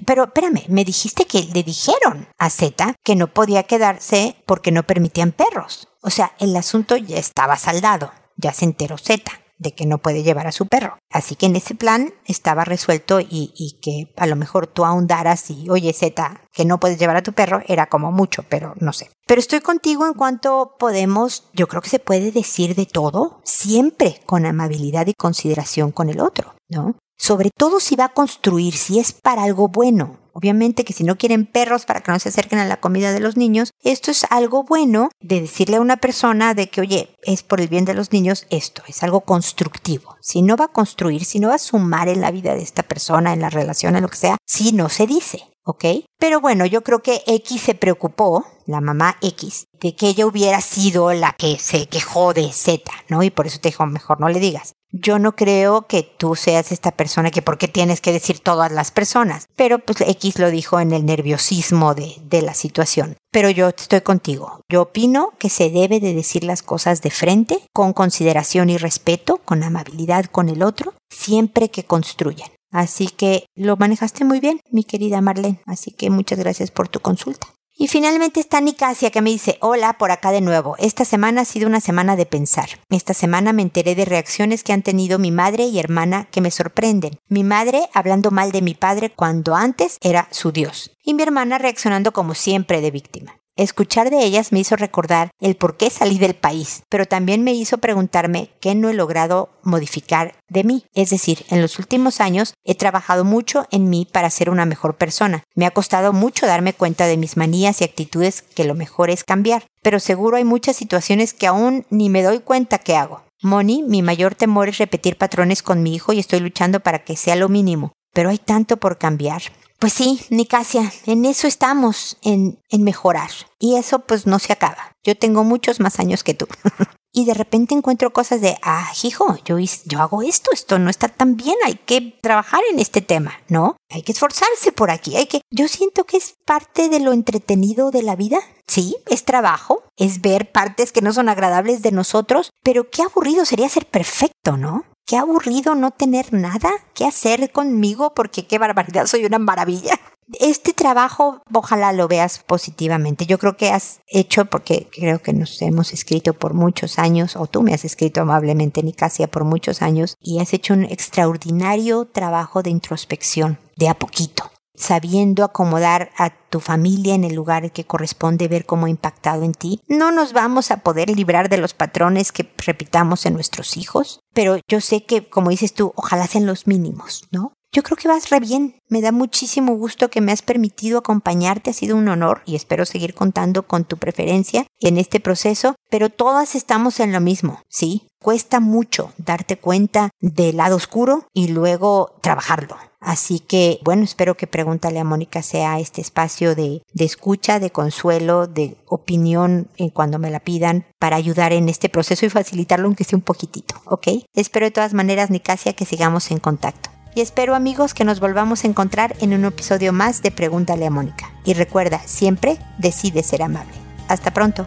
Pero 0.06 0.24
espérame, 0.24 0.64
me 0.68 0.84
dijiste 0.84 1.26
que 1.26 1.42
le 1.52 1.64
dijeron 1.64 2.28
a 2.38 2.50
Z 2.50 2.94
que 3.02 3.16
no 3.16 3.26
podía 3.26 3.64
quedarse 3.64 4.36
porque 4.46 4.70
no 4.70 4.84
permitían 4.84 5.32
perros. 5.32 5.88
O 6.06 6.10
sea, 6.10 6.30
el 6.38 6.54
asunto 6.56 6.96
ya 6.96 7.18
estaba 7.18 7.56
saldado. 7.56 8.12
Ya 8.36 8.52
se 8.52 8.64
enteró 8.64 8.96
Z 8.96 9.24
de 9.58 9.74
que 9.74 9.86
no 9.86 9.98
puede 9.98 10.22
llevar 10.22 10.46
a 10.46 10.52
su 10.52 10.66
perro. 10.66 10.98
Así 11.10 11.34
que 11.34 11.46
en 11.46 11.56
ese 11.56 11.74
plan 11.74 12.14
estaba 12.26 12.64
resuelto 12.64 13.18
y, 13.20 13.80
que 13.82 14.12
a 14.16 14.26
lo 14.26 14.36
mejor 14.36 14.68
tú 14.68 14.84
ahondaras 14.84 15.50
y, 15.50 15.68
oye, 15.68 15.92
Z, 15.92 16.42
que 16.52 16.64
no 16.64 16.78
puedes 16.78 17.00
llevar 17.00 17.16
a 17.16 17.22
tu 17.22 17.32
perro, 17.32 17.60
era 17.66 17.86
como 17.86 18.12
mucho, 18.12 18.44
pero 18.48 18.74
no 18.78 18.92
sé. 18.92 19.10
Pero 19.26 19.40
estoy 19.40 19.60
contigo 19.60 20.06
en 20.06 20.12
cuanto 20.12 20.76
podemos, 20.78 21.48
yo 21.54 21.66
creo 21.66 21.82
que 21.82 21.90
se 21.90 21.98
puede 21.98 22.30
decir 22.30 22.76
de 22.76 22.86
todo, 22.86 23.40
siempre 23.42 24.20
con 24.26 24.46
amabilidad 24.46 25.08
y 25.08 25.14
consideración 25.14 25.90
con 25.90 26.08
el 26.08 26.20
otro, 26.20 26.54
¿no? 26.68 26.94
Sobre 27.18 27.50
todo 27.50 27.80
si 27.80 27.96
va 27.96 28.04
a 28.04 28.14
construir, 28.14 28.76
si 28.76 29.00
es 29.00 29.12
para 29.12 29.42
algo 29.42 29.66
bueno. 29.66 30.18
Obviamente 30.36 30.84
que 30.84 30.92
si 30.92 31.02
no 31.02 31.16
quieren 31.16 31.46
perros 31.46 31.86
para 31.86 32.02
que 32.02 32.12
no 32.12 32.18
se 32.18 32.28
acerquen 32.28 32.58
a 32.58 32.66
la 32.66 32.76
comida 32.76 33.10
de 33.12 33.20
los 33.20 33.38
niños, 33.38 33.72
esto 33.82 34.10
es 34.10 34.26
algo 34.28 34.64
bueno 34.64 35.08
de 35.18 35.40
decirle 35.40 35.76
a 35.76 35.80
una 35.80 35.96
persona 35.96 36.52
de 36.52 36.68
que, 36.68 36.82
oye, 36.82 37.16
es 37.22 37.42
por 37.42 37.58
el 37.58 37.68
bien 37.68 37.86
de 37.86 37.94
los 37.94 38.12
niños 38.12 38.46
esto, 38.50 38.82
es 38.86 39.02
algo 39.02 39.22
constructivo. 39.22 40.14
Si 40.20 40.42
no 40.42 40.58
va 40.58 40.66
a 40.66 40.72
construir, 40.72 41.24
si 41.24 41.40
no 41.40 41.48
va 41.48 41.54
a 41.54 41.58
sumar 41.58 42.08
en 42.08 42.20
la 42.20 42.32
vida 42.32 42.54
de 42.54 42.60
esta 42.60 42.82
persona, 42.82 43.32
en 43.32 43.40
la 43.40 43.48
relación, 43.48 43.96
en 43.96 44.02
lo 44.02 44.08
que 44.08 44.18
sea, 44.18 44.36
si 44.44 44.72
no 44.72 44.90
se 44.90 45.06
dice. 45.06 45.55
¿Ok? 45.66 45.84
Pero 46.18 46.40
bueno, 46.40 46.64
yo 46.64 46.82
creo 46.82 47.02
que 47.02 47.22
X 47.26 47.60
se 47.60 47.74
preocupó, 47.74 48.46
la 48.66 48.80
mamá 48.80 49.16
X, 49.20 49.66
de 49.80 49.94
que 49.94 50.08
ella 50.08 50.26
hubiera 50.26 50.60
sido 50.60 51.12
la 51.12 51.32
que 51.32 51.58
se 51.58 51.86
quejó 51.86 52.32
de 52.32 52.50
Z, 52.52 52.90
¿no? 53.08 53.22
Y 53.22 53.30
por 53.30 53.46
eso 53.46 53.58
te 53.60 53.68
dijo, 53.68 53.84
mejor 53.84 54.20
no 54.20 54.28
le 54.28 54.40
digas. 54.40 54.72
Yo 54.92 55.18
no 55.18 55.34
creo 55.36 55.86
que 55.88 56.02
tú 56.02 56.36
seas 56.36 56.72
esta 56.72 56.92
persona 56.92 57.30
que 57.30 57.42
por 57.42 57.58
qué 57.58 57.68
tienes 57.68 58.00
que 58.00 58.12
decir 58.12 58.38
todas 58.38 58.72
las 58.72 58.92
personas, 58.92 59.46
pero 59.56 59.80
pues 59.80 60.00
X 60.00 60.38
lo 60.38 60.50
dijo 60.50 60.80
en 60.80 60.92
el 60.92 61.04
nerviosismo 61.04 61.94
de, 61.94 62.14
de 62.22 62.42
la 62.42 62.54
situación. 62.54 63.16
Pero 63.30 63.50
yo 63.50 63.68
estoy 63.68 64.00
contigo. 64.00 64.60
Yo 64.70 64.82
opino 64.82 65.32
que 65.38 65.50
se 65.50 65.68
debe 65.68 66.00
de 66.00 66.14
decir 66.14 66.44
las 66.44 66.62
cosas 66.62 67.02
de 67.02 67.10
frente, 67.10 67.60
con 67.74 67.92
consideración 67.92 68.70
y 68.70 68.78
respeto, 68.78 69.38
con 69.44 69.62
amabilidad 69.62 70.26
con 70.26 70.48
el 70.48 70.62
otro, 70.62 70.94
siempre 71.10 71.68
que 71.70 71.84
construyan. 71.84 72.48
Así 72.76 73.06
que 73.06 73.46
lo 73.54 73.78
manejaste 73.78 74.26
muy 74.26 74.38
bien, 74.38 74.60
mi 74.70 74.84
querida 74.84 75.22
Marlene. 75.22 75.62
Así 75.64 75.92
que 75.92 76.10
muchas 76.10 76.38
gracias 76.38 76.70
por 76.70 76.88
tu 76.88 77.00
consulta. 77.00 77.46
Y 77.74 77.88
finalmente 77.88 78.38
está 78.38 78.60
Nicasia 78.60 79.10
que 79.10 79.22
me 79.22 79.30
dice, 79.30 79.56
hola, 79.62 79.94
por 79.94 80.10
acá 80.10 80.30
de 80.30 80.42
nuevo. 80.42 80.76
Esta 80.78 81.06
semana 81.06 81.40
ha 81.40 81.44
sido 81.46 81.68
una 81.68 81.80
semana 81.80 82.16
de 82.16 82.26
pensar. 82.26 82.68
Esta 82.90 83.14
semana 83.14 83.54
me 83.54 83.62
enteré 83.62 83.94
de 83.94 84.04
reacciones 84.04 84.62
que 84.62 84.74
han 84.74 84.82
tenido 84.82 85.18
mi 85.18 85.30
madre 85.30 85.64
y 85.64 85.78
hermana 85.78 86.28
que 86.30 86.42
me 86.42 86.50
sorprenden. 86.50 87.18
Mi 87.30 87.44
madre 87.44 87.88
hablando 87.94 88.30
mal 88.30 88.52
de 88.52 88.60
mi 88.60 88.74
padre 88.74 89.08
cuando 89.08 89.54
antes 89.54 89.96
era 90.02 90.28
su 90.30 90.52
Dios. 90.52 90.90
Y 91.02 91.14
mi 91.14 91.22
hermana 91.22 91.56
reaccionando 91.56 92.12
como 92.12 92.34
siempre 92.34 92.82
de 92.82 92.90
víctima. 92.90 93.40
Escuchar 93.56 94.10
de 94.10 94.22
ellas 94.22 94.52
me 94.52 94.60
hizo 94.60 94.76
recordar 94.76 95.30
el 95.40 95.56
por 95.56 95.78
qué 95.78 95.88
salí 95.88 96.18
del 96.18 96.34
país, 96.34 96.82
pero 96.90 97.06
también 97.06 97.42
me 97.42 97.54
hizo 97.54 97.78
preguntarme 97.78 98.50
qué 98.60 98.74
no 98.74 98.90
he 98.90 98.94
logrado 98.94 99.48
modificar 99.62 100.34
de 100.50 100.62
mí. 100.62 100.84
Es 100.92 101.08
decir, 101.08 101.46
en 101.48 101.62
los 101.62 101.78
últimos 101.78 102.20
años 102.20 102.52
he 102.64 102.74
trabajado 102.74 103.24
mucho 103.24 103.66
en 103.70 103.88
mí 103.88 104.06
para 104.12 104.28
ser 104.28 104.50
una 104.50 104.66
mejor 104.66 104.96
persona. 104.98 105.42
Me 105.54 105.64
ha 105.64 105.70
costado 105.70 106.12
mucho 106.12 106.46
darme 106.46 106.74
cuenta 106.74 107.06
de 107.06 107.16
mis 107.16 107.38
manías 107.38 107.80
y 107.80 107.84
actitudes 107.84 108.42
que 108.42 108.64
lo 108.64 108.74
mejor 108.74 109.08
es 109.08 109.24
cambiar, 109.24 109.64
pero 109.80 110.00
seguro 110.00 110.36
hay 110.36 110.44
muchas 110.44 110.76
situaciones 110.76 111.32
que 111.32 111.46
aún 111.46 111.86
ni 111.88 112.10
me 112.10 112.22
doy 112.22 112.40
cuenta 112.40 112.76
que 112.76 112.94
hago. 112.94 113.22
Moni, 113.42 113.82
mi 113.82 114.02
mayor 114.02 114.34
temor 114.34 114.68
es 114.68 114.76
repetir 114.76 115.16
patrones 115.16 115.62
con 115.62 115.82
mi 115.82 115.94
hijo 115.94 116.12
y 116.12 116.18
estoy 116.18 116.40
luchando 116.40 116.80
para 116.80 117.04
que 117.04 117.16
sea 117.16 117.36
lo 117.36 117.48
mínimo. 117.48 117.92
Pero 118.12 118.28
hay 118.28 118.38
tanto 118.38 118.76
por 118.76 118.98
cambiar. 118.98 119.40
Pues 119.78 119.92
sí, 119.92 120.20
Nicasia, 120.30 120.90
en 121.04 121.26
eso 121.26 121.46
estamos, 121.46 122.16
en, 122.22 122.58
en 122.70 122.82
mejorar. 122.82 123.30
Y 123.58 123.76
eso 123.76 124.00
pues 124.00 124.26
no 124.26 124.38
se 124.38 124.52
acaba. 124.52 124.92
Yo 125.04 125.16
tengo 125.16 125.44
muchos 125.44 125.80
más 125.80 126.00
años 126.00 126.24
que 126.24 126.34
tú. 126.34 126.46
y 127.12 127.24
de 127.24 127.34
repente 127.34 127.74
encuentro 127.74 128.12
cosas 128.12 128.40
de, 128.40 128.56
ah, 128.62 128.90
hijo, 129.02 129.38
yo, 129.44 129.56
yo 129.58 130.00
hago 130.00 130.22
esto, 130.22 130.50
esto 130.52 130.78
no 130.78 130.90
está 130.90 131.08
tan 131.08 131.36
bien, 131.36 131.56
hay 131.64 131.74
que 131.74 132.18
trabajar 132.20 132.60
en 132.70 132.78
este 132.78 133.00
tema, 133.00 133.32
¿no? 133.48 133.76
Hay 133.90 134.02
que 134.02 134.12
esforzarse 134.12 134.70
por 134.72 134.90
aquí, 134.90 135.16
hay 135.16 135.26
que... 135.26 135.40
Yo 135.50 135.66
siento 135.68 136.04
que 136.04 136.18
es 136.18 136.34
parte 136.44 136.90
de 136.90 137.00
lo 137.00 137.12
entretenido 137.12 137.90
de 137.90 138.02
la 138.02 138.16
vida. 138.16 138.38
Sí, 138.66 138.96
es 139.06 139.24
trabajo, 139.24 139.84
es 139.96 140.20
ver 140.20 140.52
partes 140.52 140.92
que 140.92 141.00
no 141.00 141.12
son 141.12 141.28
agradables 141.28 141.80
de 141.80 141.92
nosotros, 141.92 142.50
pero 142.62 142.90
qué 142.90 143.02
aburrido 143.02 143.44
sería 143.44 143.68
ser 143.68 143.86
perfecto, 143.86 144.56
¿no? 144.56 144.84
Qué 145.06 145.16
aburrido 145.16 145.76
no 145.76 145.92
tener 145.92 146.32
nada 146.32 146.68
que 146.92 147.04
hacer 147.04 147.52
conmigo 147.52 148.12
porque 148.12 148.44
qué 148.44 148.58
barbaridad, 148.58 149.06
soy 149.06 149.24
una 149.24 149.38
maravilla. 149.38 150.00
Este 150.40 150.72
trabajo, 150.72 151.42
ojalá 151.54 151.92
lo 151.92 152.08
veas 152.08 152.40
positivamente. 152.40 153.24
Yo 153.24 153.38
creo 153.38 153.56
que 153.56 153.70
has 153.70 154.00
hecho, 154.08 154.46
porque 154.46 154.88
creo 154.90 155.22
que 155.22 155.32
nos 155.32 155.62
hemos 155.62 155.92
escrito 155.92 156.34
por 156.34 156.54
muchos 156.54 156.98
años, 156.98 157.36
o 157.36 157.46
tú 157.46 157.62
me 157.62 157.72
has 157.72 157.84
escrito 157.84 158.22
amablemente, 158.22 158.82
Nicasia, 158.82 159.28
por 159.28 159.44
muchos 159.44 159.80
años, 159.80 160.16
y 160.20 160.40
has 160.40 160.52
hecho 160.52 160.74
un 160.74 160.82
extraordinario 160.82 162.06
trabajo 162.06 162.64
de 162.64 162.70
introspección, 162.70 163.58
de 163.76 163.88
a 163.88 163.94
poquito 163.94 164.50
sabiendo 164.76 165.44
acomodar 165.44 166.10
a 166.16 166.30
tu 166.30 166.60
familia 166.60 167.14
en 167.14 167.24
el 167.24 167.34
lugar 167.34 167.72
que 167.72 167.84
corresponde 167.84 168.48
ver 168.48 168.66
cómo 168.66 168.86
ha 168.86 168.90
impactado 168.90 169.42
en 169.42 169.52
ti, 169.52 169.80
no 169.88 170.12
nos 170.12 170.32
vamos 170.32 170.70
a 170.70 170.78
poder 170.78 171.10
librar 171.10 171.48
de 171.48 171.58
los 171.58 171.74
patrones 171.74 172.32
que 172.32 172.50
repitamos 172.58 173.26
en 173.26 173.34
nuestros 173.34 173.76
hijos, 173.76 174.20
pero 174.32 174.58
yo 174.68 174.80
sé 174.80 175.04
que, 175.04 175.28
como 175.28 175.50
dices 175.50 175.74
tú, 175.74 175.92
ojalá 175.96 176.26
sean 176.26 176.46
los 176.46 176.66
mínimos, 176.66 177.24
¿no? 177.30 177.52
Yo 177.72 177.82
creo 177.82 177.98
que 177.98 178.08
vas 178.08 178.30
re 178.30 178.40
bien. 178.40 178.80
Me 178.88 179.02
da 179.02 179.12
muchísimo 179.12 179.76
gusto 179.76 180.08
que 180.08 180.22
me 180.22 180.32
has 180.32 180.40
permitido 180.40 180.98
acompañarte. 180.98 181.70
Ha 181.70 181.74
sido 181.74 181.96
un 181.96 182.08
honor 182.08 182.40
y 182.46 182.56
espero 182.56 182.86
seguir 182.86 183.12
contando 183.12 183.66
con 183.66 183.84
tu 183.84 183.98
preferencia 183.98 184.66
en 184.80 184.96
este 184.96 185.20
proceso. 185.20 185.74
Pero 185.90 186.08
todas 186.08 186.54
estamos 186.54 187.00
en 187.00 187.12
lo 187.12 187.20
mismo, 187.20 187.60
¿sí? 187.68 188.08
Cuesta 188.18 188.60
mucho 188.60 189.12
darte 189.18 189.58
cuenta 189.58 190.08
del 190.20 190.56
lado 190.56 190.76
oscuro 190.76 191.28
y 191.34 191.48
luego 191.48 192.16
trabajarlo. 192.22 192.78
Así 193.00 193.40
que, 193.40 193.78
bueno, 193.84 194.04
espero 194.04 194.36
que 194.36 194.46
Pregúntale 194.46 194.98
a 194.98 195.04
Mónica 195.04 195.42
sea 195.42 195.78
este 195.78 196.00
espacio 196.00 196.54
de, 196.54 196.82
de 196.92 197.04
escucha, 197.04 197.60
de 197.60 197.70
consuelo, 197.70 198.46
de 198.46 198.76
opinión 198.86 199.68
en 199.76 199.90
cuando 199.90 200.18
me 200.18 200.30
la 200.30 200.40
pidan 200.40 200.86
para 200.98 201.16
ayudar 201.16 201.52
en 201.52 201.68
este 201.68 201.88
proceso 201.88 202.26
y 202.26 202.30
facilitarlo 202.30 202.86
aunque 202.86 203.04
sea 203.04 203.16
un 203.16 203.22
poquitito, 203.22 203.74
¿ok? 203.84 204.08
Espero 204.34 204.66
de 204.66 204.72
todas 204.72 204.94
maneras, 204.94 205.30
Nicasia, 205.30 205.74
que 205.74 205.84
sigamos 205.84 206.30
en 206.30 206.38
contacto. 206.38 206.90
Y 207.14 207.22
espero 207.22 207.54
amigos 207.54 207.94
que 207.94 208.04
nos 208.04 208.20
volvamos 208.20 208.62
a 208.62 208.68
encontrar 208.68 209.16
en 209.20 209.32
un 209.32 209.46
episodio 209.46 209.94
más 209.94 210.20
de 210.20 210.30
Pregúntale 210.30 210.86
a 210.86 210.90
Mónica. 210.90 211.30
Y 211.46 211.54
recuerda, 211.54 211.98
siempre 212.00 212.58
decide 212.76 213.22
ser 213.22 213.42
amable. 213.42 213.72
Hasta 214.08 214.32
pronto. 214.32 214.66